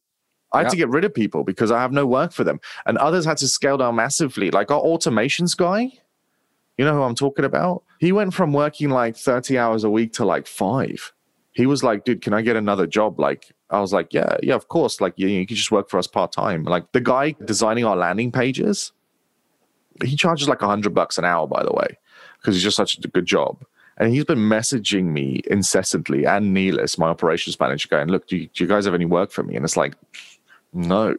[0.54, 0.72] I had yep.
[0.72, 3.38] to get rid of people because I have no work for them, and others had
[3.38, 4.50] to scale down massively.
[4.50, 5.92] Like our automations guy,
[6.78, 7.84] you know who I'm talking about?
[8.00, 11.14] He went from working like 30 hours a week to like five.
[11.52, 13.20] He was like, dude, can I get another job?
[13.20, 15.02] Like, I was like, yeah, yeah, of course.
[15.02, 16.64] Like, you, you can just work for us part time.
[16.64, 18.92] Like, the guy designing our landing pages,
[20.04, 21.98] he charges like a hundred bucks an hour, by the way,
[22.40, 23.64] because he's just such a good job.
[23.98, 28.48] And he's been messaging me incessantly and Neelis, my operations manager, going, Look, do you,
[28.48, 29.56] do you guys have any work for me?
[29.56, 29.96] And it's like,
[30.74, 31.16] No,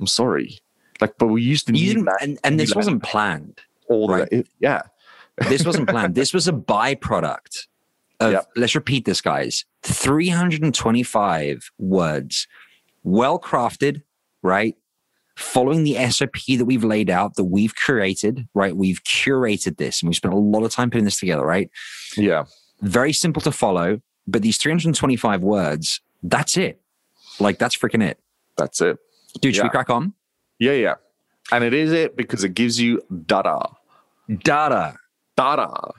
[0.00, 0.58] I'm sorry.
[1.00, 3.60] Like, but we used to you didn't, and, and this wasn't planned.
[3.88, 4.28] All right?
[4.30, 4.82] It, yeah.
[5.48, 6.14] this wasn't planned.
[6.14, 7.66] This was a byproduct
[8.20, 8.46] of, yep.
[8.56, 12.46] let's repeat this, guys 325 words,
[13.02, 14.02] well crafted,
[14.42, 14.76] right?
[15.36, 18.76] Following the SOP that we've laid out, that we've created, right?
[18.76, 21.70] We've curated this and we spent a lot of time putting this together, right?
[22.16, 22.44] Yeah.
[22.80, 26.80] Very simple to follow, but these 325 words, that's it.
[27.40, 28.18] Like, that's freaking it.
[28.56, 28.98] That's it.
[29.40, 30.12] Dude, should we crack on?
[30.58, 30.94] Yeah, yeah.
[31.50, 33.60] And it is it because it gives you data.
[34.44, 34.96] Data.
[35.36, 35.92] Data.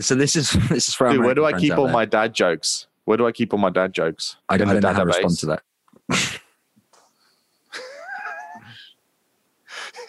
[0.00, 1.92] So this is this is Dude, where do I keep all there.
[1.92, 2.86] my dad jokes?
[3.04, 4.36] Where do I keep all my dad jokes?
[4.48, 5.62] I, I don't know how to respond to that.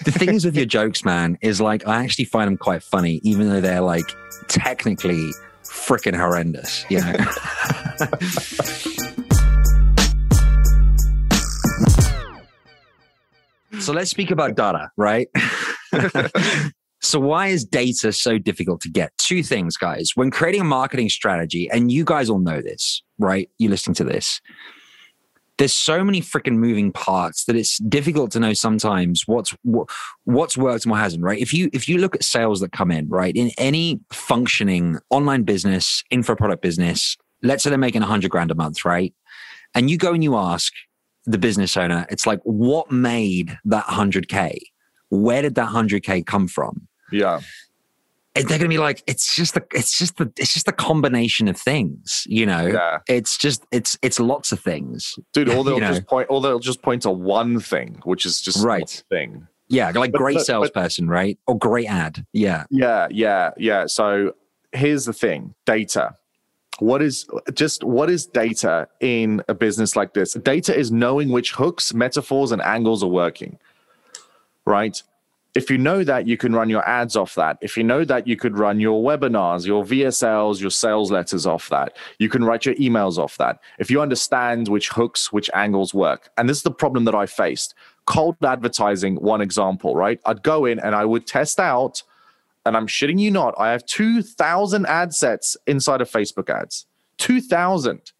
[0.03, 3.49] The things with your jokes, man, is like I actually find them quite funny, even
[3.49, 4.05] though they're like
[4.47, 5.31] technically
[5.63, 6.85] freaking horrendous.
[6.89, 7.13] You know.
[13.79, 15.27] so let's speak about data, right?
[17.01, 19.11] so why is data so difficult to get?
[19.17, 20.11] Two things, guys.
[20.15, 23.49] When creating a marketing strategy, and you guys all know this, right?
[23.57, 24.41] You're listening to this
[25.57, 29.89] there's so many freaking moving parts that it's difficult to know sometimes what's what,
[30.23, 31.39] what's worked and what hasn't right?
[31.39, 35.43] If you if you look at sales that come in right in any functioning online
[35.43, 39.13] business info product business let's say they're making 100 grand a month right?
[39.75, 40.73] And you go and you ask
[41.25, 44.57] the business owner it's like what made that 100k
[45.09, 46.87] where did that 100k come from?
[47.11, 47.41] Yeah
[48.35, 51.47] they're going to be like it's just the it's just the it's just a combination
[51.47, 52.65] of things you know?
[52.67, 52.99] Yeah.
[53.07, 55.17] it's just it's it's lots of things.
[55.33, 56.05] Dude or they'll just know?
[56.05, 59.03] point or they'll just point to one thing which is just right.
[59.09, 59.47] thing.
[59.67, 61.39] Yeah like but, great but, salesperson but, right?
[61.47, 62.65] Or great ad yeah.
[62.69, 63.85] Yeah yeah yeah.
[63.85, 64.33] So
[64.71, 66.15] here's the thing data.
[66.79, 70.33] What is just what is data in a business like this?
[70.33, 73.59] Data is knowing which hooks metaphors and angles are working
[74.65, 75.01] right
[75.55, 77.59] if you know that, you can run your ads off that.
[77.61, 81.69] If you know that, you could run your webinars, your VSLs, your sales letters off
[81.69, 81.95] that.
[82.17, 83.59] You can write your emails off that.
[83.77, 86.29] If you understand which hooks, which angles work.
[86.37, 87.75] And this is the problem that I faced.
[88.05, 90.19] Cold advertising, one example, right?
[90.25, 92.01] I'd go in and I would test out,
[92.65, 96.87] and I'm shitting you not, I have 2,000 ad sets inside of Facebook ads.
[97.17, 98.11] 2,000,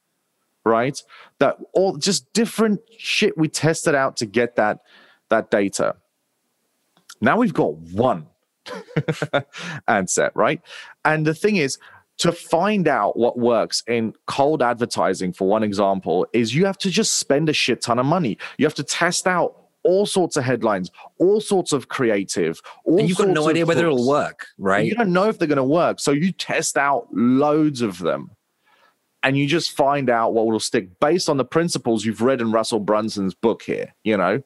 [0.65, 1.01] right?
[1.39, 4.81] That all just different shit we tested out to get that
[5.29, 5.95] that data
[7.23, 8.27] now we've got one
[9.87, 10.61] ad set, right?
[11.05, 11.77] And the thing is,
[12.19, 16.89] to find out what works in cold advertising, for one example, is you have to
[16.89, 18.37] just spend a shit ton of money.
[18.57, 23.09] You have to test out all sorts of headlines, all sorts of creative, all and
[23.09, 24.85] you've got no idea whether it'll work, right?
[24.85, 28.31] You don't know if they're going to work, so you test out loads of them.
[29.23, 32.51] And you just find out what will stick based on the principles you've read in
[32.51, 34.43] Russell Brunson's book here, you know?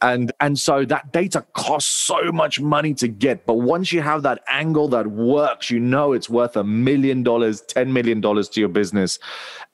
[0.00, 3.46] And and so that data costs so much money to get.
[3.46, 7.62] But once you have that angle that works, you know it's worth a million dollars,
[7.62, 9.18] ten million dollars to your business.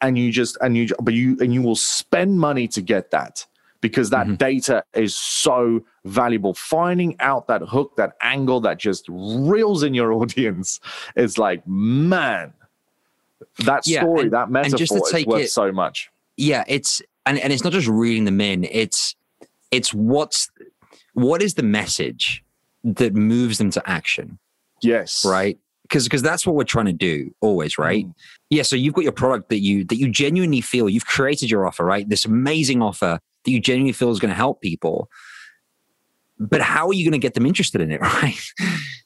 [0.00, 3.44] And you just and you but you and you will spend money to get that
[3.82, 4.36] because that mm-hmm.
[4.36, 6.54] data is so valuable.
[6.54, 10.80] Finding out that hook, that angle that just reels in your audience
[11.16, 12.54] is like, man,
[13.60, 16.10] that story, yeah, and, that metaphor just to take is worth it, so much.
[16.36, 19.14] Yeah, it's and, and it's not just reading them in, it's
[19.70, 20.50] it's what's
[21.14, 22.42] what is the message
[22.84, 24.38] that moves them to action?
[24.82, 25.24] Yes.
[25.24, 25.58] Right?
[25.82, 28.06] Because because that's what we're trying to do always, right?
[28.06, 28.14] Mm.
[28.50, 28.62] Yeah.
[28.62, 31.84] So you've got your product that you that you genuinely feel you've created your offer,
[31.84, 32.08] right?
[32.08, 35.08] This amazing offer that you genuinely feel is going to help people.
[36.38, 38.40] But how are you going to get them interested in it, right?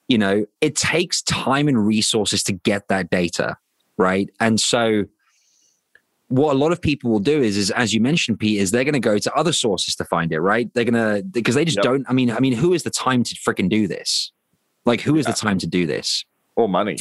[0.08, 3.56] you know, it takes time and resources to get that data,
[3.96, 4.30] right?
[4.40, 5.04] And so
[6.28, 8.84] what a lot of people will do is, is as you mentioned, Pete, is they're
[8.84, 10.72] going to go to other sources to find it, right?
[10.74, 11.84] They're going to because they just yep.
[11.84, 12.06] don't.
[12.08, 14.32] I mean, I mean, who is the time to freaking do this?
[14.84, 15.32] Like, who is yeah.
[15.32, 16.24] the time to do this?
[16.56, 16.96] Or money,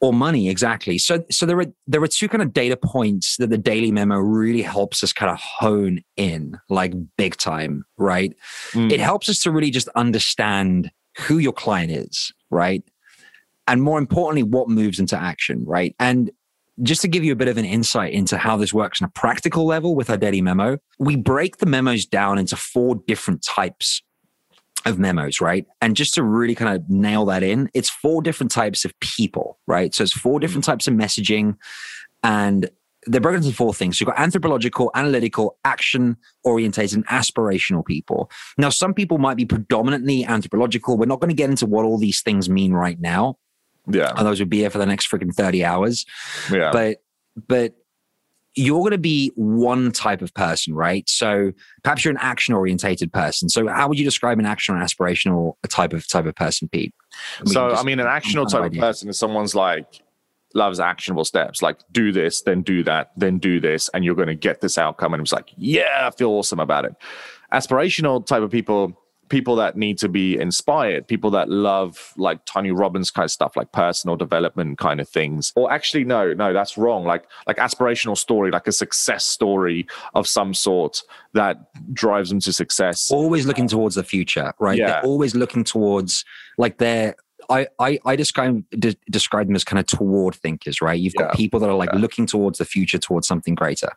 [0.00, 0.98] or money, exactly.
[0.98, 4.16] So, so there are there are two kind of data points that the daily memo
[4.16, 8.34] really helps us kind of hone in, like big time, right?
[8.72, 8.90] Mm.
[8.90, 12.82] It helps us to really just understand who your client is, right?
[13.70, 15.94] And more importantly, what moves into action, right?
[16.00, 16.32] And
[16.82, 19.10] just to give you a bit of an insight into how this works on a
[19.12, 24.02] practical level with our daily memo, we break the memos down into four different types
[24.86, 25.66] of memos, right?
[25.80, 29.60] And just to really kind of nail that in, it's four different types of people,
[29.68, 29.94] right?
[29.94, 30.40] So it's four mm-hmm.
[30.40, 31.56] different types of messaging
[32.24, 32.68] and
[33.06, 33.98] they're broken into four things.
[33.98, 38.32] So you've got anthropological, analytical, action orientated, and aspirational people.
[38.58, 40.98] Now, some people might be predominantly anthropological.
[40.98, 43.38] We're not going to get into what all these things mean right now.
[43.88, 44.12] Yeah.
[44.16, 46.06] Otherwise, we'd be here for the next freaking 30 hours.
[46.50, 46.70] Yeah.
[46.72, 47.02] But,
[47.48, 47.74] but,
[48.56, 51.08] you're going to be one type of person, right?
[51.08, 51.52] So
[51.84, 53.48] perhaps you're an action orientated person.
[53.48, 56.92] So how would you describe an action or aspirational type of type of person, Pete?
[57.46, 60.02] So I mean, an actional type of person is someone's like
[60.52, 64.28] loves actionable steps, like do this, then do that, then do this, and you're going
[64.28, 65.14] to get this outcome.
[65.14, 66.94] And it's like, yeah, I feel awesome about it.
[67.52, 68.99] Aspirational type of people
[69.30, 73.56] people that need to be inspired, people that love like Tony Robbins kind of stuff,
[73.56, 75.52] like personal development kind of things.
[75.56, 77.04] Or actually, no, no, that's wrong.
[77.04, 81.02] Like like aspirational story, like a success story of some sort
[81.32, 81.56] that
[81.94, 83.10] drives them to success.
[83.10, 84.76] Always looking towards the future, right?
[84.76, 84.86] Yeah.
[84.86, 86.24] They're always looking towards
[86.58, 87.14] like they're
[87.48, 90.98] I, I, I describe de- describe them as kind of toward thinkers, right?
[90.98, 91.36] You've got yeah.
[91.36, 91.98] people that are like yeah.
[91.98, 93.90] looking towards the future, towards something greater.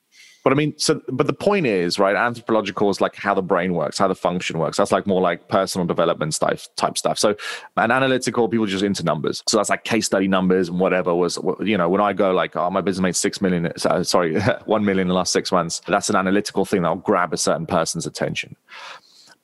[0.44, 2.16] But I mean, so but the point is, right?
[2.16, 4.78] Anthropological is like how the brain works, how the function works.
[4.78, 7.18] That's like more like personal development type type stuff.
[7.18, 7.36] So,
[7.78, 9.42] and analytical people just into numbers.
[9.48, 12.56] So that's like case study numbers and whatever was, you know, when I go like,
[12.58, 15.82] oh, my business made six million, uh, sorry, one million in the last six months.
[15.88, 18.58] That's an analytical thing that'll grab a certain person's attention.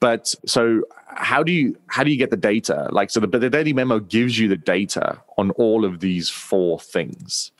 [0.00, 2.88] But so how do you how do you get the data?
[2.90, 6.80] Like so, the, the daily memo gives you the data on all of these four
[6.80, 7.52] things.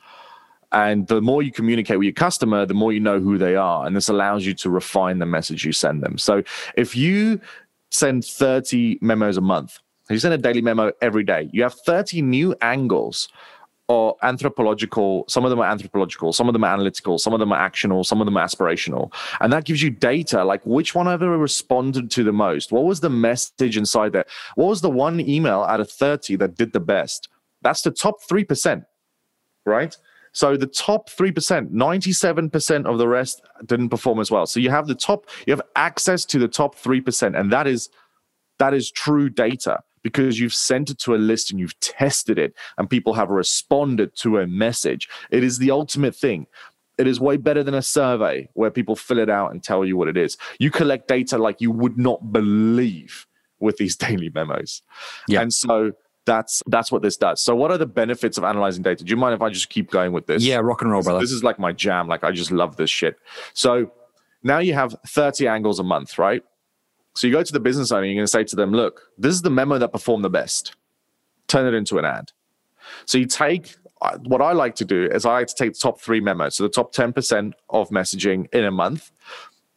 [0.71, 3.85] And the more you communicate with your customer, the more you know who they are.
[3.85, 6.17] And this allows you to refine the message you send them.
[6.17, 6.43] So
[6.75, 7.41] if you
[7.89, 12.21] send 30 memos a month, you send a daily memo every day, you have 30
[12.21, 13.29] new angles
[13.87, 15.25] or anthropological.
[15.27, 18.05] Some of them are anthropological, some of them are analytical, some of them are actional,
[18.05, 19.13] some of them are aspirational.
[19.41, 22.71] And that gives you data like which one ever responded to the most?
[22.71, 24.25] What was the message inside there?
[24.55, 27.27] What was the one email out of 30 that did the best?
[27.61, 28.85] That's the top 3%,
[29.65, 29.97] right?
[30.33, 34.45] So the top 3%, 97% of the rest didn't perform as well.
[34.45, 37.39] So you have the top, you have access to the top 3%.
[37.39, 37.89] And that is
[38.59, 42.53] that is true data because you've sent it to a list and you've tested it
[42.77, 45.09] and people have responded to a message.
[45.31, 46.45] It is the ultimate thing.
[46.97, 49.97] It is way better than a survey where people fill it out and tell you
[49.97, 50.37] what it is.
[50.59, 53.25] You collect data like you would not believe
[53.59, 54.83] with these daily memos.
[55.27, 55.41] Yeah.
[55.41, 55.93] And so
[56.25, 57.41] that's that's what this does.
[57.41, 59.03] So, what are the benefits of analyzing data?
[59.03, 60.43] Do you mind if I just keep going with this?
[60.43, 61.19] Yeah, rock and roll, brother.
[61.19, 62.07] This is like my jam.
[62.07, 63.17] Like I just love this shit.
[63.53, 63.91] So
[64.43, 66.43] now you have 30 angles a month, right?
[67.13, 69.33] So you go to the business owner, you're going to say to them, look, this
[69.33, 70.75] is the memo that performed the best.
[71.47, 72.31] Turn it into an ad.
[73.05, 75.79] So you take uh, what I like to do is I like to take the
[75.79, 79.11] top three memos, so the top 10% of messaging in a month.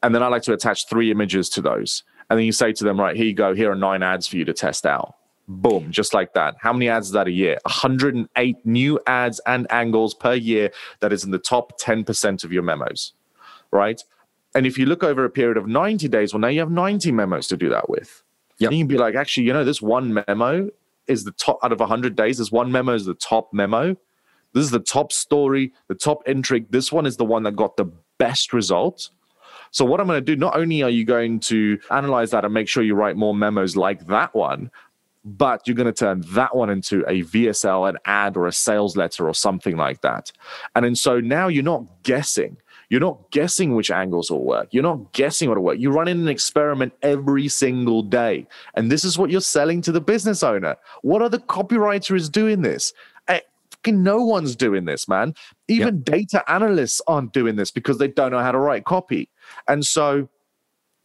[0.03, 2.05] And then I like to attach three images to those.
[2.31, 4.37] And then you say to them, right, here you go, here are nine ads for
[4.37, 5.15] you to test out.
[5.47, 6.55] Boom, just like that.
[6.59, 7.59] How many ads is that a year?
[7.65, 10.71] 108 new ads and angles per year
[11.01, 13.13] that is in the top 10% of your memos,
[13.71, 14.03] right?
[14.55, 17.13] And if you look over a period of 90 days, well, now you have 90
[17.13, 18.23] memos to do that with.
[18.59, 18.71] Yep.
[18.71, 20.71] And you can be like, actually, you know, this one memo
[21.07, 23.97] is the top out of 100 days, this one memo is the top memo.
[24.55, 26.67] This is the top story, the top intrigue.
[26.71, 29.11] This one is the one that got the best result.
[29.73, 32.55] So, what I'm going to do, not only are you going to analyze that and
[32.55, 34.71] make sure you write more memos like that one,
[35.25, 38.97] but you're going to turn that one into a VSL, an ad, or a sales
[38.97, 40.31] letter, or something like that.
[40.75, 42.57] And then so now you're not guessing.
[42.91, 44.69] You're not guessing which angles will work.
[44.71, 45.79] You're not guessing what will work.
[45.79, 48.47] You're running an experiment every single day.
[48.75, 50.77] And this is what you're selling to the business owner.
[51.03, 52.93] What other copywriter is doing this?
[53.29, 53.41] Eh,
[53.87, 55.35] no one's doing this, man.
[55.69, 56.05] Even yep.
[56.05, 59.31] data analysts aren't doing this because they don't know how to write copy.
[59.67, 60.29] And so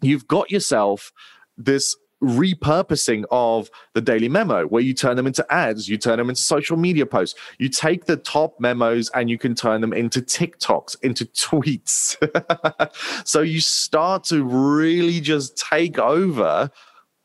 [0.02, 1.14] you've got yourself
[1.58, 6.30] this repurposing of the daily memo where you turn them into ads, you turn them
[6.30, 7.40] into social media posts.
[7.58, 12.18] You take the top memos and you can turn them into TikToks, into tweets.
[13.26, 16.70] so you start to really just take over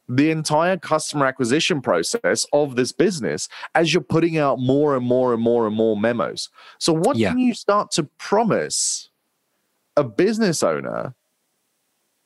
[0.09, 5.33] the entire customer acquisition process of this business as you're putting out more and more
[5.33, 6.51] and more and more memos.
[6.79, 7.31] So, what yeah.
[7.31, 9.09] can you start to promise
[9.97, 11.15] a business owner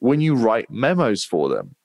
[0.00, 1.76] when you write memos for them?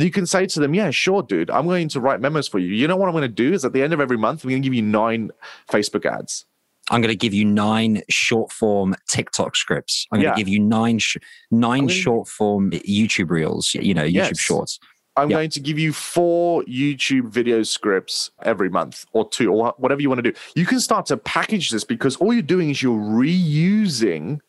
[0.00, 2.74] You can say to them, Yeah, sure, dude, I'm going to write memos for you.
[2.74, 4.50] You know what I'm going to do is at the end of every month, I'm
[4.50, 5.30] going to give you nine
[5.70, 6.46] Facebook ads.
[6.90, 10.06] I'm going to give you nine short form TikTok scripts.
[10.10, 10.32] I'm going yeah.
[10.32, 11.18] to give you nine sh-
[11.50, 11.92] nine gonna...
[11.92, 14.38] short form YouTube reels, you know, YouTube yes.
[14.38, 14.80] shorts.
[15.16, 20.00] I'm going to give you four YouTube video scripts every month or two or whatever
[20.00, 20.38] you want to do.
[20.54, 24.40] You can start to package this because all you're doing is you're reusing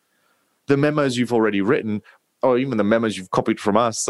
[0.68, 2.02] the memos you've already written
[2.44, 4.08] or even the memos you've copied from us.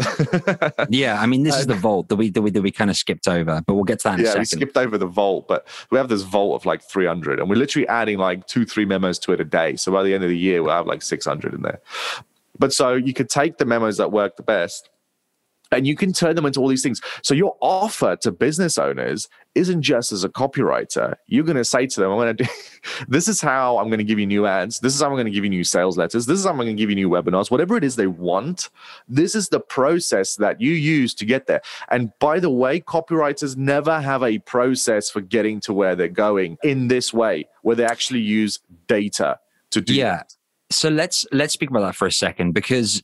[0.88, 2.90] yeah, I mean, this is uh, the vault that we, that we that we kind
[2.90, 4.60] of skipped over, but we'll get to that in yeah, a second.
[4.60, 7.56] we skipped over the vault, but we have this vault of like 300, and we're
[7.56, 9.76] literally adding like two, three memos to it a day.
[9.76, 11.80] So by the end of the year, we'll have like 600 in there.
[12.58, 14.88] But so you could take the memos that work the best
[15.72, 17.00] and you can turn them into all these things.
[17.22, 21.14] So your offer to business owners isn't just as a copywriter.
[21.26, 22.50] You're going to say to them, I'm going to do,
[23.08, 24.80] this is how I'm going to give you new ads.
[24.80, 26.26] This is how I'm going to give you new sales letters.
[26.26, 28.70] This is how I'm going to give you new webinars, whatever it is they want.
[29.08, 31.62] This is the process that you use to get there.
[31.88, 36.58] And by the way, copywriters never have a process for getting to where they're going
[36.62, 39.38] in this way, where they actually use data
[39.70, 40.16] to do yeah.
[40.16, 40.36] That.
[40.70, 43.02] So let's let's speak about that for a second because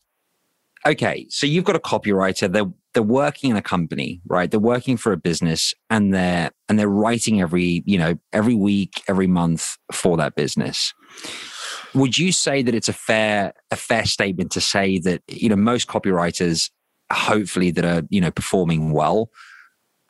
[0.87, 2.51] okay, so you've got a copywriter.
[2.51, 4.51] They're they're working in a company, right?
[4.51, 9.03] They're working for a business, and they're and they're writing every you know every week,
[9.09, 10.95] every month for that business.
[11.95, 15.57] Would you say that it's a fair a fair statement to say that you know
[15.57, 16.71] most copywriters,
[17.13, 19.31] hopefully that are you know performing well,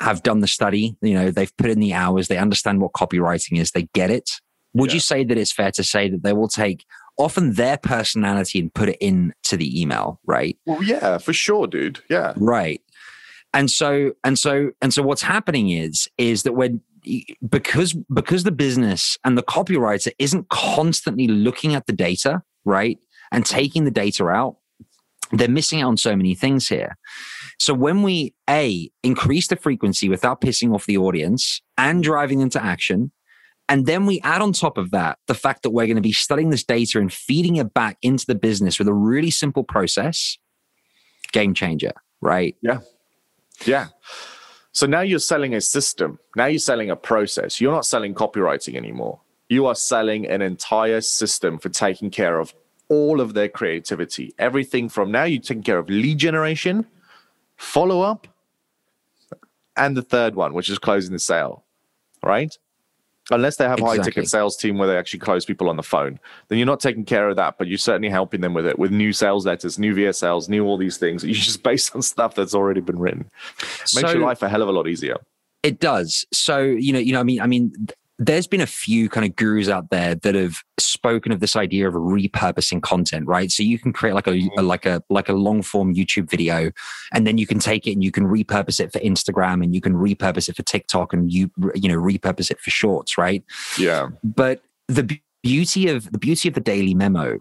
[0.01, 0.97] have done the study.
[1.03, 2.29] You know they've put in the hours.
[2.29, 3.73] They understand what copywriting is.
[3.73, 4.31] They get it.
[4.75, 4.95] Would yeah.
[4.95, 6.85] you say that it's fair to say that they will take
[7.19, 10.57] often their personality and put it into the email, right?
[10.67, 12.01] Well, yeah, for sure, dude.
[12.09, 12.35] Yeah.
[12.37, 12.81] Right.
[13.55, 16.81] And so and so and so what's happening is is that when
[17.49, 22.99] because because the business and the copywriter isn't constantly looking at the data, right?
[23.33, 24.57] And taking the data out,
[25.33, 26.97] they're missing out on so many things here.
[27.59, 32.51] So when we a increase the frequency without pissing off the audience and driving them
[32.51, 33.13] to action,
[33.69, 36.13] and then we add on top of that the fact that we're going to be
[36.13, 40.39] studying this data and feeding it back into the business with a really simple process.
[41.33, 42.57] Game changer, right?
[42.63, 42.81] Yeah.
[43.67, 43.89] Yeah.
[44.73, 46.19] So now you're selling a system.
[46.37, 47.61] Now you're selling a process.
[47.61, 49.21] You're not selling copywriting anymore.
[49.49, 52.55] You are selling an entire system for taking care of
[52.89, 54.35] all of their creativity.
[54.39, 56.87] Everything from now you're taking care of lead generation,
[57.57, 58.27] follow up,
[59.77, 61.65] and the third one, which is closing the sale,
[62.23, 62.57] right?
[63.31, 63.99] Unless they have exactly.
[63.99, 66.19] high ticket sales team where they actually close people on the phone
[66.49, 68.91] then you're not taking care of that but you're certainly helping them with it with
[68.91, 71.25] new sales letters new vsls new all these things.
[71.29, 73.31] You just based on stuff that's already been written.
[73.61, 75.17] Makes so, your life a hell of a lot easier.
[75.63, 76.25] It does.
[76.33, 77.73] So you know you know i mean i mean
[78.19, 81.87] there's been a few kind of gurus out there that have spoken of this idea
[81.87, 83.51] of repurposing content, right?
[83.51, 84.67] So you can create like a, a, mm-hmm.
[84.67, 86.73] like a like a long form YouTube video,
[87.13, 89.81] and then you can take it and you can repurpose it for Instagram, and you
[89.81, 93.45] can repurpose it for TikTok, and you you know repurpose it for Shorts, right?
[93.79, 94.09] Yeah.
[94.25, 97.39] But the beauty of the beauty of the daily memo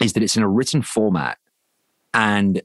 [0.00, 1.38] is that it's in a written format,
[2.14, 2.62] and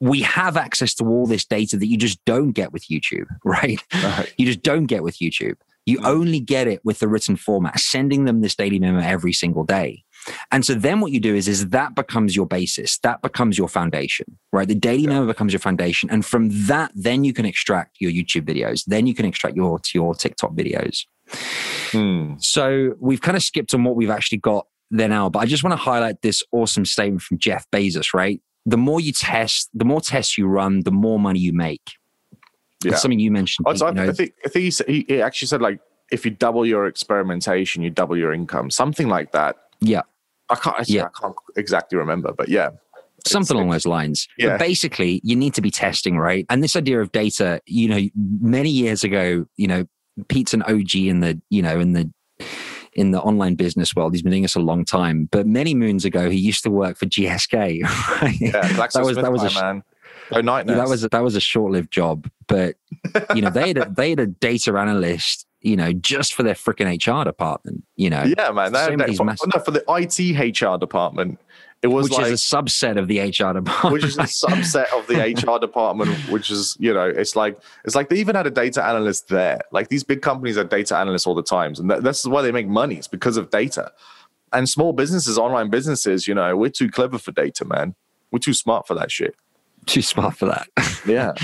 [0.00, 3.80] we have access to all this data that you just don't get with YouTube, right?
[4.02, 4.34] right.
[4.36, 5.54] You just don't get with YouTube.
[5.86, 6.06] You mm.
[6.06, 10.04] only get it with the written format, sending them this daily memo every single day.
[10.50, 12.98] And so then what you do is, is that becomes your basis.
[12.98, 14.68] That becomes your foundation, right?
[14.68, 15.10] The daily yeah.
[15.10, 16.10] memo becomes your foundation.
[16.10, 18.84] And from that, then you can extract your YouTube videos.
[18.86, 21.06] Then you can extract your, your TikTok videos.
[21.90, 22.34] Hmm.
[22.38, 25.64] So we've kind of skipped on what we've actually got there now, but I just
[25.64, 28.40] want to highlight this awesome statement from Jeff Bezos, right?
[28.66, 31.94] The more you test, the more tests you run, the more money you make.
[32.84, 32.96] Yeah.
[32.96, 33.66] something you mentioned.
[33.66, 35.80] Also, you know, I think I think he, he actually said like
[36.10, 39.56] if you double your experimentation, you double your income, something like that.
[39.80, 40.02] Yeah.
[40.48, 40.76] I can't.
[40.78, 41.06] I, Yeah.
[41.06, 42.70] I can't exactly remember, but yeah,
[43.26, 44.28] something along those lines.
[44.38, 44.50] Yeah.
[44.50, 46.46] But basically, you need to be testing, right?
[46.50, 49.86] And this idea of data, you know, many years ago, you know,
[50.28, 52.10] Pete's an OG in the, you know, in the
[52.94, 54.12] in the online business world.
[54.12, 55.28] He's been doing this a long time.
[55.30, 57.82] But many moons ago, he used to work for GSK.
[58.22, 58.40] Right?
[58.40, 58.60] yeah.
[58.60, 59.82] that was that was a man.
[60.32, 62.30] Go night that was a, that was a short-lived job.
[62.46, 62.76] But
[63.34, 66.54] you know, they had a, they had a data analyst, you know, just for their
[66.54, 67.84] freaking HR department.
[67.96, 68.72] You know, yeah, man.
[68.72, 71.38] That, that- for, no, for the IT HR department,
[71.82, 73.92] it was which like is a subset of the HR department.
[73.92, 75.16] which is a subset of the
[75.54, 78.84] HR department, which is you know, it's like it's like they even had a data
[78.84, 79.60] analyst there.
[79.72, 82.42] Like these big companies are data analysts all the times, and that, this is why
[82.42, 82.96] they make money.
[82.96, 83.92] It's because of data.
[84.52, 87.94] And small businesses, online businesses, you know, we're too clever for data, man.
[88.30, 89.34] We're too smart for that shit.
[89.86, 90.68] Too smart for that.
[91.06, 91.32] Yeah,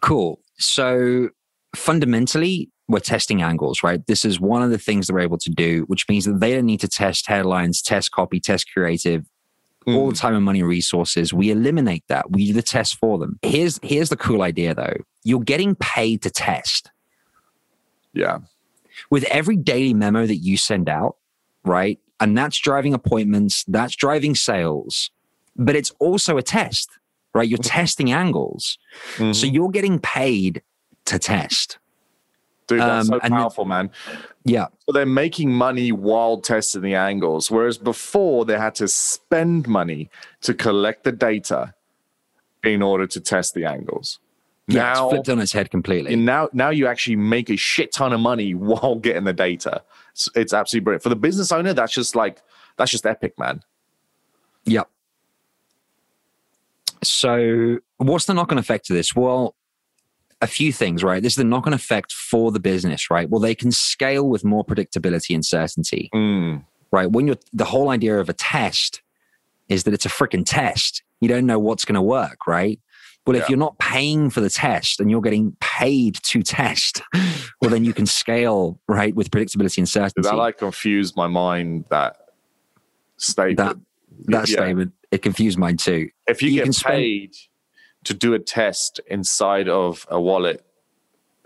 [0.00, 0.40] Cool.
[0.58, 1.28] So
[1.74, 4.04] fundamentally, we're testing angles, right?
[4.06, 6.54] This is one of the things that we're able to do, which means that they
[6.54, 9.26] don't need to test headlines, test copy, test creative,
[9.86, 9.94] mm.
[9.94, 11.32] all the time and money resources.
[11.32, 12.32] We eliminate that.
[12.32, 13.38] We do the test for them.
[13.42, 14.96] Here's here's the cool idea though.
[15.22, 16.90] You're getting paid to test.
[18.12, 18.38] yeah,
[19.10, 21.16] With every daily memo that you send out,
[21.64, 21.98] right?
[22.18, 25.10] And that's driving appointments, that's driving sales,
[25.56, 26.90] but it's also a test,
[27.34, 27.48] right?
[27.48, 28.78] You're testing angles.
[29.16, 29.52] So Mhm.
[29.52, 30.62] you're getting paid
[31.06, 31.78] to test.
[32.68, 33.90] dude, that's um, so powerful, man.
[34.44, 34.66] Yeah.
[34.86, 40.08] So they're making money while testing the angles, whereas before they had to spend money
[40.42, 41.74] to collect the data
[42.62, 44.20] in order to test the angles.
[44.68, 46.12] Yeah, now, it's flipped on its head completely.
[46.14, 49.82] and now, now you actually make a shit ton of money while getting the data.
[50.12, 51.72] It's, it's absolutely brilliant for the business owner.
[51.72, 52.40] That's just like
[52.76, 53.62] that's just epic, man.
[54.66, 54.88] Yep.
[57.02, 59.14] So, what's the knock on effect of this?
[59.14, 59.54] Well,
[60.42, 61.22] a few things, right?
[61.22, 63.28] This is the knock on effect for the business, right?
[63.28, 67.10] Well, they can scale with more predictability and certainty, Mm, right?
[67.10, 69.02] When you're the whole idea of a test
[69.68, 71.02] is that it's a freaking test.
[71.20, 72.80] You don't know what's going to work, right?
[73.26, 73.46] Well, if Yeah.
[73.50, 77.02] you're not paying for the test and you're getting paid to test,
[77.60, 80.22] well, then you can scale, right, with predictability and certainty.
[80.22, 81.84] that like confused my mind.
[81.90, 82.16] That
[83.18, 83.58] statement.
[83.58, 83.76] that
[84.26, 84.54] that Yeah.
[84.56, 86.10] statement it confused mine too.
[86.26, 87.34] if you, you get can spend- paid
[88.04, 90.64] to do a test inside of a wallet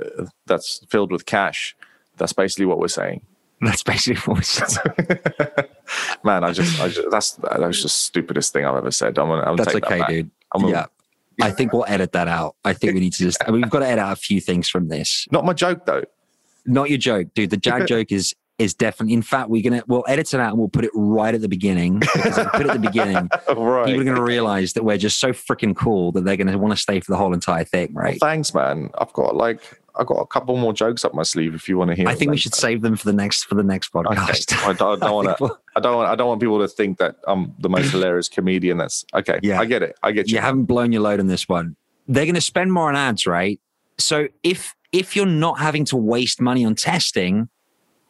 [0.01, 1.75] uh, that's filled with cash,
[2.17, 3.23] that's basically what we're saying.
[3.61, 5.19] That's basically what we're saying.
[6.25, 9.17] Man, I just, I just that's that was just stupidest thing I've ever said.
[9.19, 10.31] I'm gonna, I'm That's okay, that dude.
[10.55, 10.87] I'm gonna- yeah.
[11.47, 12.57] I think we'll edit that out.
[12.65, 14.41] I think we need to just, I mean, we've got to edit out a few
[14.41, 15.27] things from this.
[15.31, 16.05] Not my joke though.
[16.67, 17.51] Not your joke, dude.
[17.51, 20.59] The jag joke is, is definitely, in fact, we're to, we'll edit it out and
[20.59, 21.99] we'll put it right at the beginning.
[21.99, 23.87] Because if we put it at the beginning, right.
[23.87, 26.81] people are to realize that we're just so freaking cool that they're to want to
[26.81, 28.19] stay for the whole entire thing, right?
[28.21, 28.91] Thanks, man.
[28.99, 29.61] I've got like
[29.97, 32.09] I've got a couple more jokes up my sleeve if you want to hear.
[32.09, 34.09] I think we should save them for the next, for the next Okay.
[34.09, 34.67] podcast.
[34.67, 35.59] I don't, I don't want to.
[35.77, 35.97] I don't.
[35.97, 38.77] Want, I don't want people to think that I'm the most hilarious comedian.
[38.79, 39.39] That's okay.
[39.43, 39.61] Yeah.
[39.61, 39.97] I get it.
[40.03, 40.35] I get you.
[40.37, 41.77] you haven't blown your load on this one.
[42.09, 43.61] They're going to spend more on ads, right?
[43.99, 47.49] So if if you're not having to waste money on testing,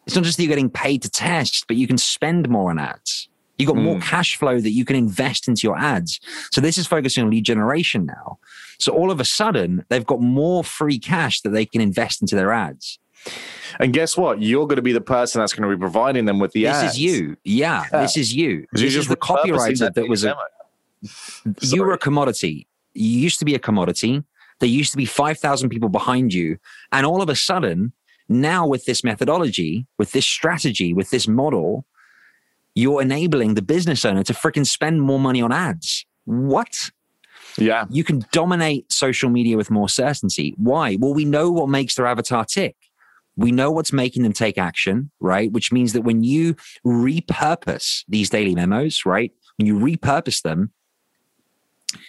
[0.07, 2.79] it's not just that you're getting paid to test, but you can spend more on
[2.79, 3.29] ads.
[3.59, 4.03] You got more Mm.
[4.03, 6.19] cash flow that you can invest into your ads.
[6.51, 8.39] So this is focusing on lead generation now.
[8.79, 12.35] So all of a sudden, they've got more free cash that they can invest into
[12.35, 12.99] their ads.
[13.81, 14.43] And guess what?
[14.43, 16.75] You're going to be the person that's going to be providing them with the this
[16.75, 16.83] ads.
[16.83, 17.37] This is you.
[17.45, 18.01] Yeah, Yeah.
[18.01, 18.67] this is you.
[18.73, 20.37] This is just the copywriter that was a
[21.61, 22.67] you were a commodity.
[22.95, 24.23] You used to be a commodity.
[24.61, 26.59] There used to be 5,000 people behind you.
[26.93, 27.93] And all of a sudden,
[28.29, 31.85] now with this methodology, with this strategy, with this model,
[32.75, 36.05] you're enabling the business owner to freaking spend more money on ads.
[36.25, 36.91] What?
[37.57, 37.85] Yeah.
[37.91, 40.55] You can dominate social media with more certainty.
[40.57, 40.97] Why?
[40.99, 42.77] Well, we know what makes their avatar tick.
[43.37, 45.51] We know what's making them take action, right?
[45.51, 46.55] Which means that when you
[46.87, 49.33] repurpose these daily memos, right?
[49.57, 50.73] When you repurpose them,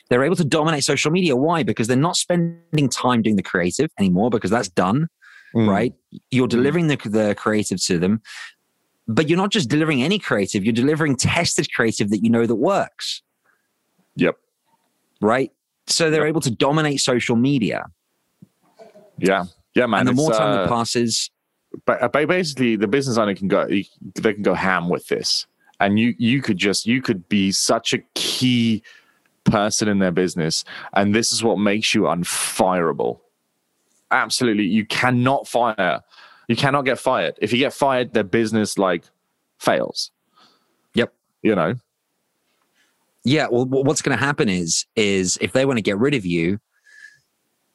[0.09, 1.35] they're able to dominate social media.
[1.35, 1.63] Why?
[1.63, 5.09] Because they're not spending time doing the creative anymore because that's done,
[5.55, 5.69] Mm.
[5.69, 5.93] right?
[6.31, 8.21] You're delivering the, the creative to them,
[9.07, 12.55] but you're not just delivering any creative, you're delivering tested creative that you know that
[12.55, 13.21] works,
[14.17, 14.37] Yep.
[15.21, 15.51] right?
[15.87, 17.85] So they're able to dominate social media.
[19.17, 19.45] Yeah.
[19.75, 20.01] Yeah, man.
[20.01, 21.29] and the more time uh, that passes,
[21.87, 25.45] uh, but basically the business owner can go they can go ham with this
[25.79, 28.81] and you you could just you could be such a key
[29.43, 33.19] person in their business and this is what makes you unfireable
[34.11, 34.65] absolutely.
[34.65, 36.01] You cannot fire.
[36.47, 37.35] You cannot get fired.
[37.41, 39.05] If you get fired their business like
[39.59, 40.11] fails.
[40.93, 41.13] Yep.
[41.41, 41.75] you know?
[43.23, 43.47] Yeah.
[43.49, 46.59] Well, what's going to happen is, is if they want to get rid of you,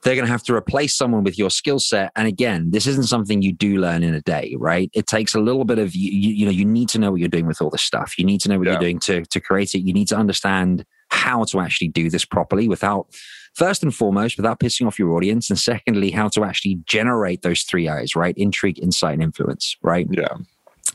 [0.02, 2.12] they're going to have to replace someone with your skill set.
[2.16, 4.90] And again this isn't something you do learn in a day right?
[4.94, 7.20] It takes a little bit of you, you, you know you need to know what
[7.20, 8.18] you're doing with all this stuff.
[8.18, 8.74] You need to know what yeah.
[8.74, 9.80] you're doing to to create it.
[9.80, 13.08] You need to understand how to actually do this properly without
[13.55, 17.62] first and foremost without pissing off your audience and secondly how to actually generate those
[17.62, 20.34] three eyes right intrigue insight and influence right yeah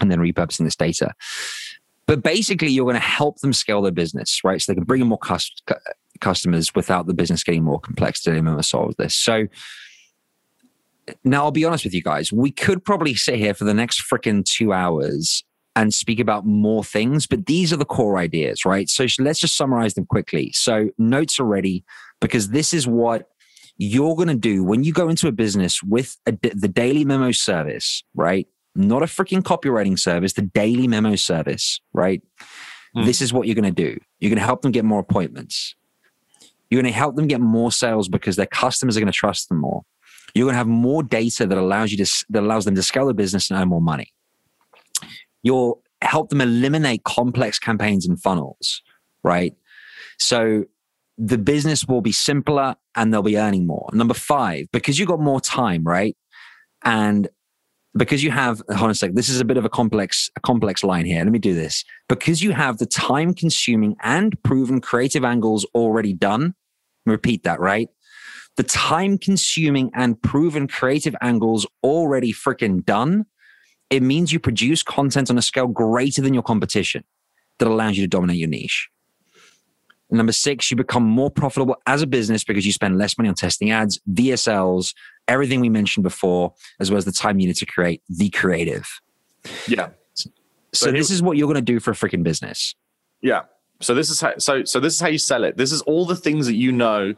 [0.01, 1.13] and then repurposing this data
[2.07, 5.01] but basically you're going to help them scale their business right so they can bring
[5.01, 5.63] in more cust-
[6.19, 9.15] customers without the business getting more complex to them and solve this.
[9.15, 9.47] So
[11.23, 14.03] now I'll be honest with you guys, we could probably sit here for the next
[14.09, 15.43] freaking two hours
[15.75, 18.89] and speak about more things, but these are the core ideas, right?
[18.89, 20.51] So let's just summarize them quickly.
[20.53, 21.83] So notes are ready
[22.25, 23.29] because this is what
[23.77, 27.31] you're going to do when you go into a business with a, the daily memo
[27.31, 28.47] service, right?
[28.73, 32.23] Not a freaking copywriting service, the daily memo service, right?
[32.97, 33.05] Mm.
[33.05, 33.99] This is what you're going to do.
[34.19, 35.75] You're going to help them get more appointments.
[36.71, 39.49] You're going to help them get more sales because their customers are going to trust
[39.49, 39.83] them more.
[40.33, 43.05] You're going to have more data that allows you to that allows them to scale
[43.05, 44.11] their business and earn more money.
[45.43, 48.81] You'll help them eliminate complex campaigns and funnels,
[49.23, 49.53] right?
[50.17, 50.65] So
[51.17, 53.89] the business will be simpler and they'll be earning more.
[53.93, 56.15] Number five, because you've got more time, right?
[56.83, 57.29] And
[57.97, 60.41] because you have hold on a sec, this is a bit of a complex, a
[60.41, 61.23] complex line here.
[61.23, 61.85] Let me do this.
[62.09, 66.55] Because you have the time consuming and proven creative angles already done,
[67.05, 67.87] repeat that, right?
[68.57, 73.25] The time consuming and proven creative angles already freaking done.
[73.89, 77.03] It means you produce content on a scale greater than your competition
[77.59, 78.89] that allows you to dominate your niche.
[80.11, 83.35] Number six, you become more profitable as a business because you spend less money on
[83.35, 84.93] testing ads, VSLs,
[85.27, 88.87] everything we mentioned before, as well as the time you need to create the creative.
[89.67, 89.89] Yeah.
[90.13, 90.29] So,
[90.73, 92.75] so this is what you're going to do for a freaking business.
[93.21, 93.43] Yeah.
[93.81, 95.57] So this is how so so this is how you sell it.
[95.57, 97.13] This is all the things that you know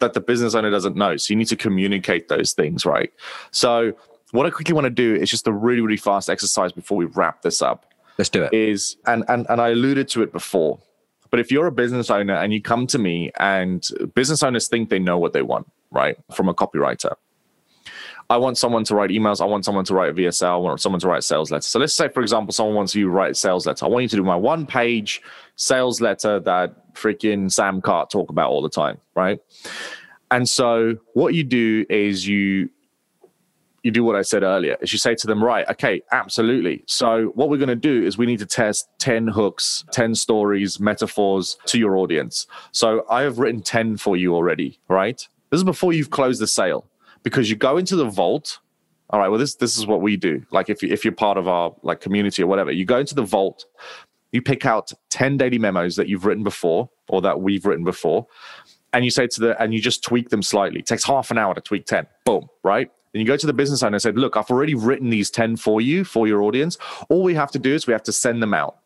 [0.00, 1.16] that the business owner doesn't know.
[1.16, 3.12] So you need to communicate those things, right?
[3.50, 3.92] So
[4.32, 7.04] what I quickly want to do is just a really, really fast exercise before we
[7.04, 7.86] wrap this up.
[8.18, 8.52] Let's do it.
[8.52, 10.80] Is and and and I alluded to it before.
[11.32, 14.90] But if you're a business owner and you come to me and business owners think
[14.90, 16.16] they know what they want, right?
[16.34, 17.14] From a copywriter.
[18.28, 19.40] I want someone to write emails.
[19.40, 20.52] I want someone to write a VSL.
[20.52, 21.62] I want someone to write sales letter.
[21.62, 23.86] So let's say, for example, someone wants you to write a sales letter.
[23.86, 25.22] I want you to do my one page
[25.56, 29.40] sales letter that freaking Sam Cart talk about all the time, right?
[30.30, 32.68] And so what you do is you
[33.82, 36.84] you do what I said earlier is you say to them, right, okay, absolutely.
[36.86, 40.78] So what we're going to do is we need to test 10 hooks, 10 stories,
[40.78, 42.46] metaphors to your audience.
[42.70, 45.26] So I have written 10 for you already, right?
[45.50, 46.86] This is before you've closed the sale
[47.22, 48.60] because you go into the vault.
[49.10, 50.42] All right, well, this this is what we do.
[50.50, 53.14] Like if you, if you're part of our like community or whatever, you go into
[53.14, 53.66] the vault,
[54.30, 58.26] you pick out 10 daily memos that you've written before or that we've written before,
[58.94, 60.80] and you say to the and you just tweak them slightly.
[60.80, 62.06] It takes half an hour to tweak 10.
[62.24, 62.90] Boom, right?
[63.12, 65.56] Then you go to the business owner and say, look, I've already written these 10
[65.56, 66.78] for you, for your audience.
[67.08, 68.78] All we have to do is we have to send them out.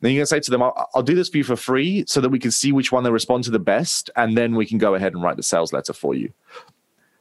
[0.00, 2.04] Then you're going to say to them, I'll, I'll, do this for you for free
[2.06, 4.10] so that we can see which one they respond to the best.
[4.14, 6.32] And then we can go ahead and write the sales letter for you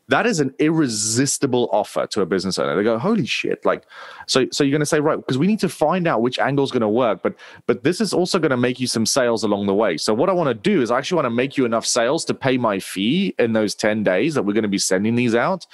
[0.09, 2.75] that is an irresistible offer to a business owner.
[2.75, 3.83] They go, "Holy shit!" Like,
[4.25, 5.17] so so you're going to say, right?
[5.17, 7.35] Because we need to find out which angle is going to work, but
[7.65, 9.97] but this is also going to make you some sales along the way.
[9.97, 12.23] So what I want to do is I actually want to make you enough sales
[12.25, 15.35] to pay my fee in those ten days that we're going to be sending these
[15.35, 15.65] out.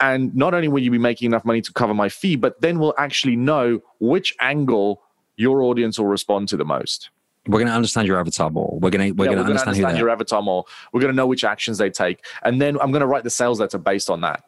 [0.00, 2.78] And not only will you be making enough money to cover my fee, but then
[2.78, 5.02] we'll actually know which angle
[5.36, 7.10] your audience will respond to the most.
[7.46, 8.78] We're going to understand your avatar more.
[8.80, 10.64] We're going to we're yeah, going to understand, understand your avatar more.
[10.92, 13.30] We're going to know which actions they take, and then I'm going to write the
[13.30, 14.44] sales letter based on that.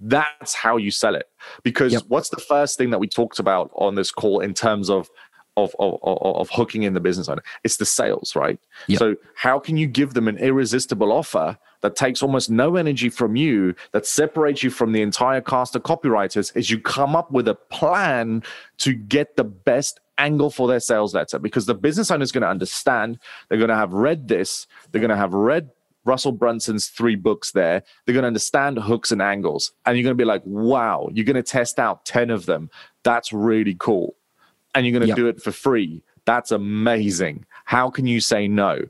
[0.00, 1.28] That's how you sell it.
[1.62, 2.02] Because yep.
[2.08, 5.08] what's the first thing that we talked about on this call in terms of
[5.56, 7.42] of, of, of, hooking in the business owner.
[7.62, 8.58] It's the sales, right?
[8.86, 8.98] Yep.
[8.98, 13.36] So how can you give them an irresistible offer that takes almost no energy from
[13.36, 17.48] you, that separates you from the entire cast of copywriters, is you come up with
[17.48, 18.42] a plan
[18.78, 22.42] to get the best angle for their sales letter because the business owner is going
[22.42, 23.18] to understand.
[23.48, 24.66] They're going to have read this.
[24.90, 25.70] They're going to have read
[26.04, 27.82] Russell Brunson's three books there.
[28.04, 29.72] They're going to understand hooks and angles.
[29.86, 32.70] And you're going to be like, wow, you're going to test out 10 of them.
[33.02, 34.16] That's really cool.
[34.74, 35.16] And you're going to yep.
[35.16, 36.02] do it for free.
[36.24, 37.46] That's amazing.
[37.64, 38.80] How can you say no?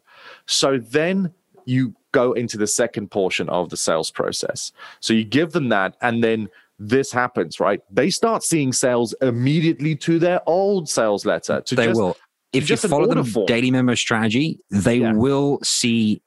[0.46, 1.32] So then
[1.64, 4.72] you go into the second portion of the sales process.
[5.00, 7.80] So you give them that, and then this happens, right?
[7.90, 11.60] They start seeing sales immediately to their old sales letter.
[11.60, 12.16] To they just, will.
[12.52, 13.46] If you follow the form.
[13.46, 15.12] daily memo strategy, they yeah.
[15.12, 16.22] will see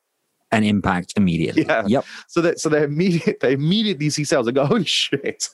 [0.52, 1.66] an impact immediately.
[1.68, 1.84] Yeah.
[1.86, 2.06] Yep.
[2.28, 4.46] So that so they immediate they immediately see sales.
[4.46, 5.50] They go, holy shit.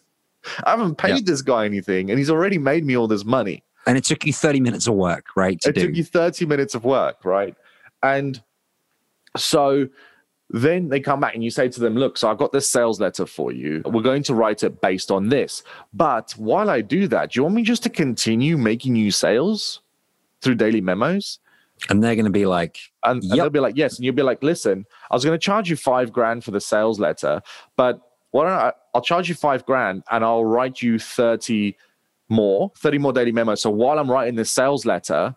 [0.64, 1.26] I haven't paid yep.
[1.26, 3.64] this guy anything, and he's already made me all this money.
[3.86, 5.60] And it took you 30 minutes of work, right?
[5.66, 5.88] it do.
[5.88, 7.56] took you 30 minutes of work, right?
[8.04, 8.42] And
[9.38, 9.88] so
[10.54, 13.00] Then they come back and you say to them, Look, so I've got this sales
[13.00, 13.82] letter for you.
[13.86, 15.64] We're going to write it based on this.
[15.94, 19.82] But while I do that, do you want me just to continue making you sales
[20.42, 21.40] through daily memos?
[21.90, 23.98] And they're going to be like, and, and they'll be like, Yes.
[23.98, 26.62] And you'll be like, Listen, I was going to charge you five grand for the
[26.62, 27.42] sales letter,
[27.78, 28.02] but
[28.32, 28.74] why don't I?
[28.94, 31.76] I'll charge you five grand and I'll write you 30
[32.30, 33.62] more, 30 more daily memos.
[33.62, 35.36] So while I'm writing this sales letter,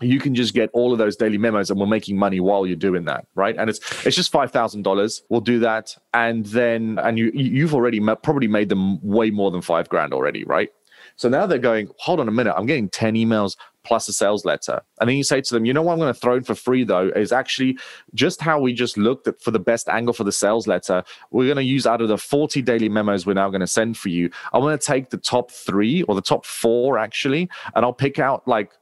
[0.00, 2.76] you can just get all of those daily memos and we're making money while you're
[2.76, 3.56] doing that right?
[3.56, 5.96] And it's it's just $5000 we'll do that.
[6.12, 10.44] And then and you you've already probably made them way more than five grand already
[10.44, 10.70] right?
[11.16, 14.46] So now they're going hold on a minute i'm getting 10 emails plus a sales
[14.46, 14.80] letter.
[14.98, 16.54] And then you say to them you know what i'm going to throw in for
[16.54, 17.78] free though is actually
[18.14, 21.44] just how we just looked at for the best angle for the sales letter we're
[21.44, 24.08] going to use out of the 40 daily memos we're now going to send for
[24.08, 27.92] you i'm going to take the top three or the top four actually and i'll
[27.92, 28.72] pick out like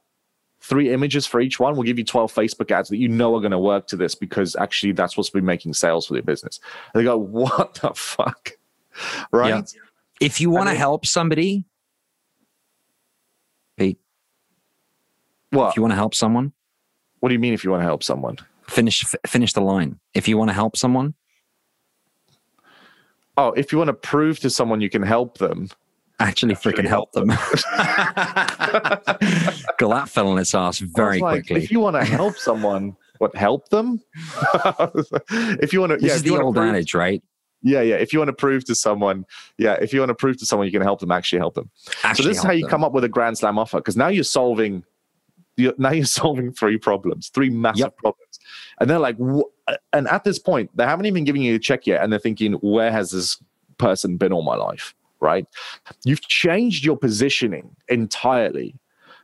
[0.63, 1.73] three images for each one.
[1.75, 4.15] We'll give you 12 Facebook ads that you know are going to work to this
[4.15, 6.59] because actually that's what's been making sales for their business.
[6.93, 8.51] And they go, what the fuck?
[9.31, 9.49] Right?
[9.49, 9.61] Yeah.
[10.21, 11.65] if you want to help somebody,
[13.75, 13.97] Pete,
[15.49, 15.69] What?
[15.69, 16.53] if you want to help someone,
[17.19, 18.37] what do you mean if you want to help someone?
[18.67, 19.99] finish f- finish the line.
[20.13, 21.13] If you want to help someone,
[23.35, 25.69] Oh, if you want to prove to someone you can help them,
[26.19, 27.27] actually freaking help them.
[29.77, 31.63] Girl, that fell on its ass very like, quickly.
[31.63, 34.01] If you want to help someone, what help them?
[35.61, 37.21] if you want to, this yeah, is the old prove- adage, right?
[37.65, 37.95] Yeah, yeah.
[37.95, 39.25] If you want to prove to someone,
[39.57, 41.69] yeah, if you want to prove to someone you can help them, actually help them.
[42.03, 42.69] Actually so this is how you them.
[42.69, 44.83] come up with a grand slam offer because now you're solving
[45.55, 47.97] you're, now you're solving three problems three massive Yep.
[47.97, 48.39] problems
[48.79, 51.85] and they're like "Wh-" and at this point they haven't even given you a check
[51.87, 53.41] yet and they're thinking where has this
[53.77, 55.47] person been all my life right?
[56.03, 58.75] You've changed your positioning entirely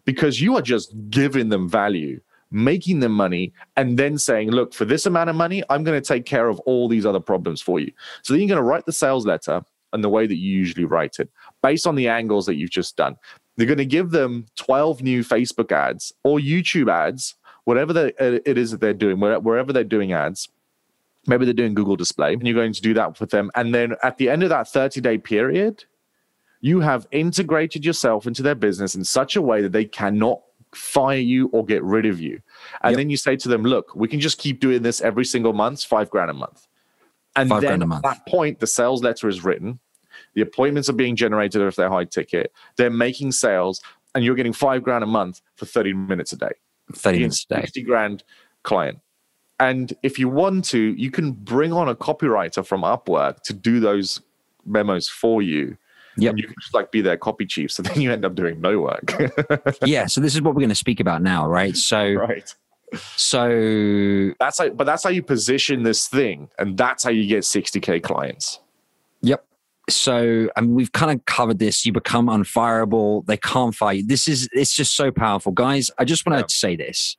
[0.06, 2.20] because you are just giving them value
[2.52, 6.08] making them money and then saying look for this amount of money i'm going to
[6.08, 7.92] take care of all these other problems for you.
[8.24, 9.62] So then you're going to write the sales letter
[9.94, 11.30] and the way that you usually write it
[11.62, 13.18] based on the angles that you've just done.
[13.56, 17.36] They're going to give them 12 new facebook ads or youtube ads
[17.66, 20.50] whatever the, uh, it is that they're doing wherever they're doing ads.
[21.28, 23.52] Maybe they're doing google display and you're going to do that with them.
[23.54, 25.84] And then at the end of that 30 day period
[26.62, 30.42] you have integrated yourself into their business in such a way that they cannot
[30.74, 32.42] fire you or get rid of you.
[32.84, 32.98] And Yep.
[32.98, 35.84] then you say to them, look, we can just keep doing this every single month,
[35.84, 36.68] five grand a month.
[37.36, 38.04] And Five then at month.
[38.04, 39.80] that point, the sales letter is written,
[40.34, 43.82] the appointments are being generated if they're high ticket, they're making sales,
[44.14, 46.52] and you're getting five grand a month for 30 minutes a day.
[46.94, 47.62] 30 Being minutes a day.
[47.62, 48.24] 60 grand
[48.64, 49.00] client.
[49.60, 53.80] And if you want to, you can bring on a copywriter from Upwork to do
[53.80, 54.22] those
[54.66, 55.78] memos for you.
[56.22, 56.30] Yep.
[56.32, 57.72] And you can just like be their copy chief.
[57.72, 59.14] So then you end up doing no work.
[59.86, 60.06] yeah.
[60.06, 61.76] So this is what we're going to speak about now, right?
[61.76, 62.54] So, right.
[63.16, 66.50] so That's how, but that's how you position this thing.
[66.58, 68.60] And that's how you get 60K clients.
[69.22, 69.46] Yep.
[69.90, 71.86] So I mean, we've kind of covered this.
[71.86, 73.26] You become unfireable.
[73.26, 74.06] They can't fire you.
[74.06, 75.92] This is it's just so powerful, guys.
[75.98, 77.18] I just want to say this.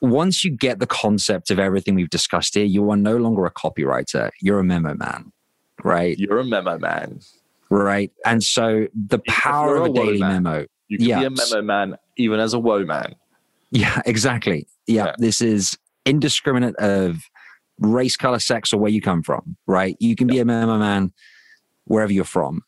[0.00, 3.50] Once you get the concept of everything we've discussed here, you are no longer a
[3.50, 4.30] copywriter.
[4.40, 5.32] You're a memo man,
[5.84, 6.18] right?
[6.18, 7.20] You're a memo man.
[7.70, 8.10] Right.
[8.24, 10.42] And so the power of a a daily man.
[10.42, 10.66] memo.
[10.88, 11.18] You can Yeah.
[11.20, 13.14] be a memo man even as a woe man.
[13.70, 14.66] Yeah, exactly.
[14.86, 15.12] Yeah, Yeah.
[15.18, 15.76] this is
[16.06, 17.18] indiscriminate of
[17.78, 19.96] race, color, sex, or where you come from, right?
[20.00, 21.12] You can be a memo man
[21.84, 22.62] wherever you're from.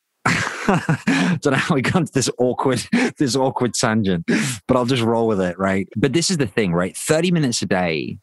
[0.67, 2.87] Don't know how we got to this awkward,
[3.19, 4.25] this awkward tangent,
[4.69, 5.89] but I'll just roll with it, right?
[5.97, 6.97] But this is the thing, right?
[6.97, 8.19] 30 minutes a day,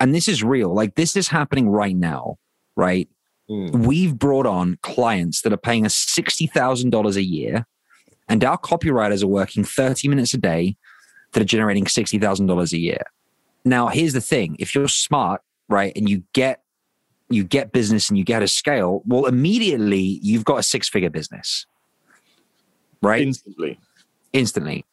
[0.00, 0.74] and this is real.
[0.74, 2.36] Like this is happening right now,
[2.76, 3.08] right?
[3.52, 3.86] Mm.
[3.86, 7.66] We've brought on clients that are paying us $60,000 a year,
[8.28, 10.76] and our copywriters are working 30 minutes a day
[11.32, 13.02] that are generating $60,000 a year.
[13.64, 16.62] Now, here's the thing if you're smart, right, and you get
[17.28, 21.08] you get business and you get a scale, well, immediately you've got a six figure
[21.08, 21.66] business,
[23.00, 23.22] right?
[23.22, 23.78] Instantly.
[24.32, 24.84] Instantly.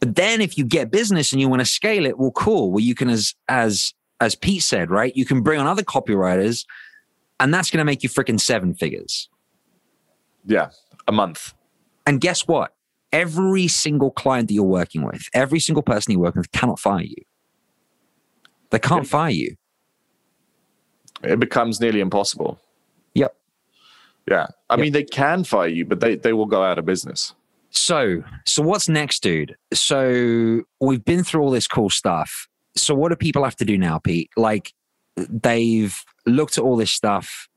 [0.00, 2.70] But then if you get business and you want to scale it, well, cool.
[2.70, 6.64] Well, you can, as as as Pete said, right, you can bring on other copywriters,
[7.40, 9.28] and that's going to make you freaking seven figures.
[10.44, 10.70] Yeah.
[11.08, 11.54] A month.
[12.06, 12.74] And guess what?
[13.12, 17.02] Every single client that you're working with, every single person you're working with cannot fire
[17.02, 17.16] you.
[18.70, 19.08] They can't Yeah.
[19.10, 19.56] fire you.
[21.22, 22.60] It becomes nearly impossible.
[23.14, 23.34] Yep.
[24.28, 24.46] Yeah.
[24.68, 24.80] I Yep.
[24.80, 27.34] mean, they can fire you, but they, they will go out of business.
[27.70, 29.56] So, so what's next, dude?
[29.72, 32.48] So we've been through all this cool stuff.
[32.74, 34.30] So what do people have to do now, Pete?
[34.36, 34.72] Like
[35.16, 37.48] they've looked at all this stuff.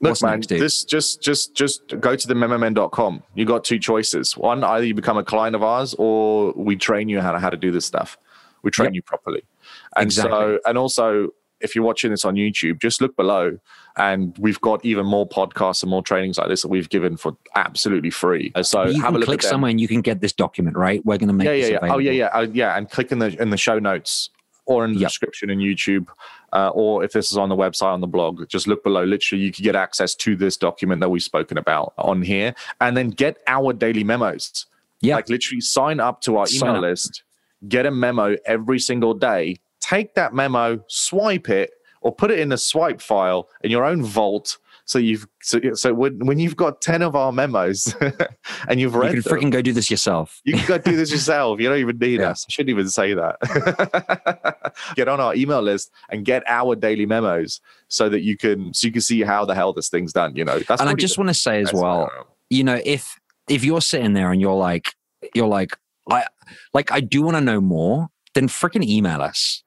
[0.00, 3.22] Look, What's man, next, this just just just go to the memomen.com.
[3.34, 4.36] You got two choices.
[4.36, 7.50] One, either you become a client of ours or we train you how to how
[7.50, 8.18] to do this stuff.
[8.62, 8.94] We train Yep.
[8.94, 9.42] you properly.
[9.96, 10.32] And Exactly.
[10.32, 11.28] so and also
[11.60, 13.56] if you're watching this on YouTube, just look below,
[13.96, 17.36] and we've got even more podcasts and more trainings like this that we've given for
[17.54, 18.52] absolutely free.
[18.62, 21.04] So you have can a look click somewhere and you can get this document, right?
[21.06, 21.76] We're going to make yeah, this yeah, yeah.
[21.76, 21.96] available.
[21.96, 22.76] Oh, yeah, yeah, uh, yeah.
[22.76, 24.30] And click in the in the show notes
[24.72, 25.08] or in the Yep.
[25.10, 26.08] description in YouTube,
[26.52, 29.04] uh, or if this is on the website on the blog, just look below.
[29.04, 32.96] Literally, you can get access to this document that we've spoken about on here, and
[32.96, 34.66] then get our daily memos.
[35.00, 35.16] Yeah.
[35.16, 36.82] like literally sign up to our Sign email up.
[36.82, 37.24] list,
[37.66, 39.56] get a memo every single day.
[39.80, 41.72] Take that memo, swipe it,
[42.02, 44.58] or put it in a swipe file in your own vault.
[44.84, 47.94] So you've so, so when, when you've got ten of our memos
[48.68, 50.40] and you've read, You can them, freaking go do this yourself.
[50.44, 51.60] you can go do this yourself.
[51.60, 52.30] You don't even need Yeah.
[52.30, 52.44] us.
[52.48, 54.72] I shouldn't even say that.
[54.96, 58.86] get on our email list and get our daily memos so that you can so
[58.86, 60.34] you can see how the hell this thing's done.
[60.36, 62.26] You know, that's and I just want to say as well, around.
[62.50, 63.18] you know, if
[63.48, 64.94] if you're sitting there and you're like,
[65.34, 65.76] you're like,
[66.10, 66.24] I
[66.74, 69.62] like, I do want to know more, then freaking email us.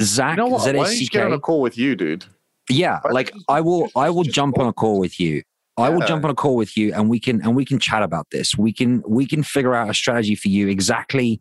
[0.00, 0.62] Zack, You know what?
[0.66, 2.24] Why don't you get on a call with you, dude?
[2.68, 5.42] Yeah, Why like I will just- I will jump on a call with you.
[5.76, 8.02] I will jump on a call with you and we can and we can chat
[8.02, 8.58] about this.
[8.58, 11.40] We can we can figure out a strategy for you exactly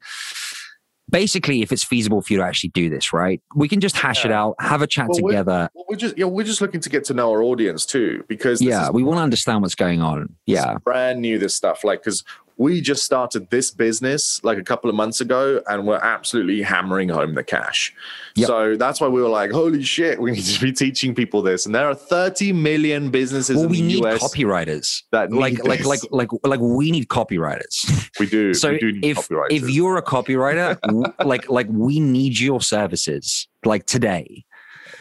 [1.10, 3.42] basically if it's feasible for you to actually do this, right?
[3.56, 5.70] We can just hash it out, have a chat Well, we're- together.
[5.90, 8.88] We're just yeah, we're just looking to get to know our audience too, because Yeah,
[8.88, 10.36] is we want to understand what's going on.
[10.46, 10.78] Yeah.
[10.84, 12.24] brand new this stuff like because
[12.60, 17.10] we just started this business like a couple of months ago and we're absolutely hammering
[17.10, 17.94] home the cash
[18.36, 18.48] Yep.
[18.48, 21.66] so that's why we were like holy shit we need to be teaching people this
[21.66, 25.04] and there are 30 million businesses Well, in we the need us copywriters.
[25.12, 25.88] that Like need like this.
[25.88, 28.10] like like like we need copywriters.
[28.20, 29.48] we do so we do need if copywriters.
[29.52, 30.78] if you're a copywriter,
[31.26, 34.44] like like we need your services like today.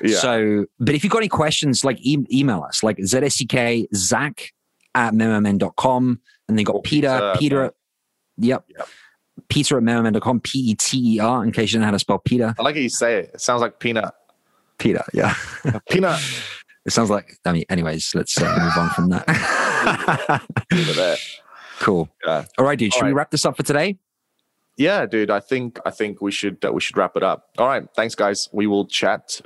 [0.03, 4.53] yeah So, but if you've got any questions, like e- email us, like ZSCK Zack
[4.95, 6.21] at memomen.com.
[6.49, 7.73] And then got Peter, Peter, Peter,
[8.39, 8.65] yep.
[8.69, 8.89] Yep.
[9.49, 11.99] Peter at memomen.com, P E T E R, in case you don't know how to
[11.99, 12.55] spell Peter.
[12.59, 14.15] i like how you say it it sounds like peanut
[14.79, 15.35] Peter, yeah.
[15.91, 16.21] peanut
[16.87, 19.27] It sounds like, I mean, anyways, let's uh, move on from that.
[21.81, 22.09] cool.
[22.25, 22.45] Yeah.
[22.59, 22.93] All right, dude.
[22.95, 23.99] Should All we wrap this up for today?
[24.79, 27.67] yeah dude i think i think we should uh, we should wrap it up all
[27.67, 29.41] right thanks guys we will chat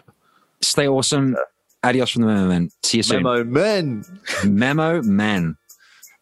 [0.61, 1.37] Stay awesome.
[1.83, 2.71] Adios from the Memo Men.
[2.83, 3.23] See you soon.
[3.23, 4.05] memo men
[4.45, 5.57] Memo Man.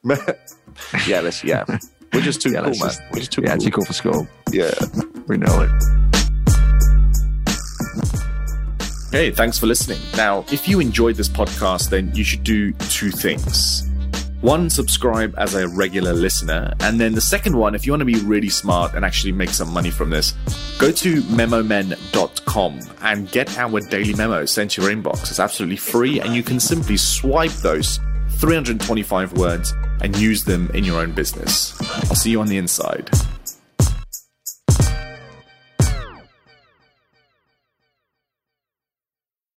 [1.06, 1.64] yeah let's yeah
[2.12, 3.84] we're just too Yeah, cool let's man just- we're just too Yeah, cool too cool
[3.84, 4.28] for school.
[4.52, 4.70] yeah
[5.26, 5.70] We know it.
[9.10, 9.98] Hey, thanks for listening.
[10.18, 13.88] Now, if you enjoyed this podcast, then you should do two things.
[14.42, 16.74] One, subscribe as a regular listener.
[16.80, 19.48] And then the second one, if you want to be really smart and actually make
[19.48, 20.34] some money from this,
[20.78, 25.22] go to memomen.com and get our daily memos sent to your inbox.
[25.30, 27.98] It's absolutely free, and you can simply swipe those
[28.38, 31.76] 325 words and use them in your own business.
[32.08, 33.10] I'll see you on the inside.